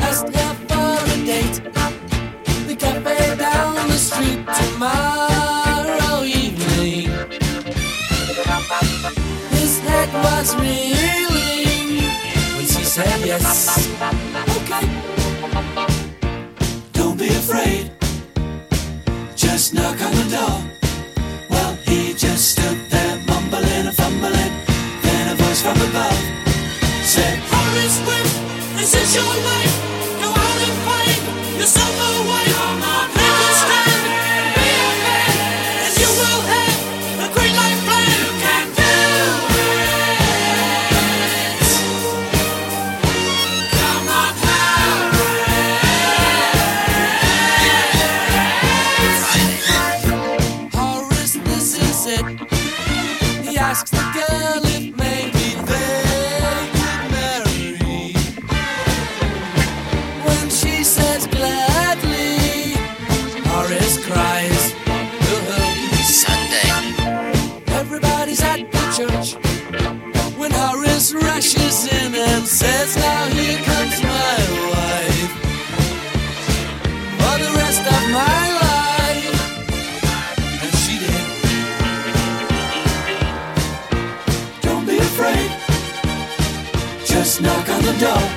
Asked 0.00 0.34
her 0.34 0.54
for 0.68 0.98
a 1.12 1.16
date. 1.24 1.60
The 2.66 2.74
cafe 2.76 3.36
down 3.36 3.74
the 3.88 3.98
street 3.98 4.46
tomorrow 4.54 5.15
afraid. 17.48 17.90
Just 19.36 19.72
knock 19.72 20.00
on 20.02 20.12
the 20.20 20.26
door. 20.36 20.58
Well, 21.48 21.74
he 21.86 22.12
just 22.14 22.52
stood 22.52 22.78
there 22.90 23.16
mumbling 23.26 23.86
and 23.86 23.94
fumbling. 23.94 24.52
Then 25.02 25.32
a 25.32 25.36
voice 25.36 25.62
from 25.62 25.76
above 25.88 26.18
said, 27.04 27.38
Horace 27.50 27.98
Swift, 28.02 28.78
this 28.78 28.94
is 28.94 29.14
your 29.14 29.34
life. 29.44 29.75
Asks 53.78 53.90
the 53.90 54.06
girl 54.16 54.62
if 54.76 54.84
maybe 54.96 55.48
they 55.70 56.70
could 56.76 57.02
marry. 57.14 58.14
When 60.26 60.48
she 60.48 60.82
says 60.82 61.26
gladly, 61.26 62.72
Horace 63.50 63.98
cries. 64.06 64.64
Sunday. 66.22 66.70
Everybody's 67.80 68.42
at 68.42 68.60
the 68.72 68.84
church. 68.96 69.28
When 70.38 70.52
Horace 70.52 71.12
rushes 71.12 71.78
in 71.92 72.14
and 72.14 72.46
says, 72.46 72.96
Now 72.96 73.26
here 73.26 73.60
comes 73.64 74.05
the 87.86 87.92
door. 88.00 88.35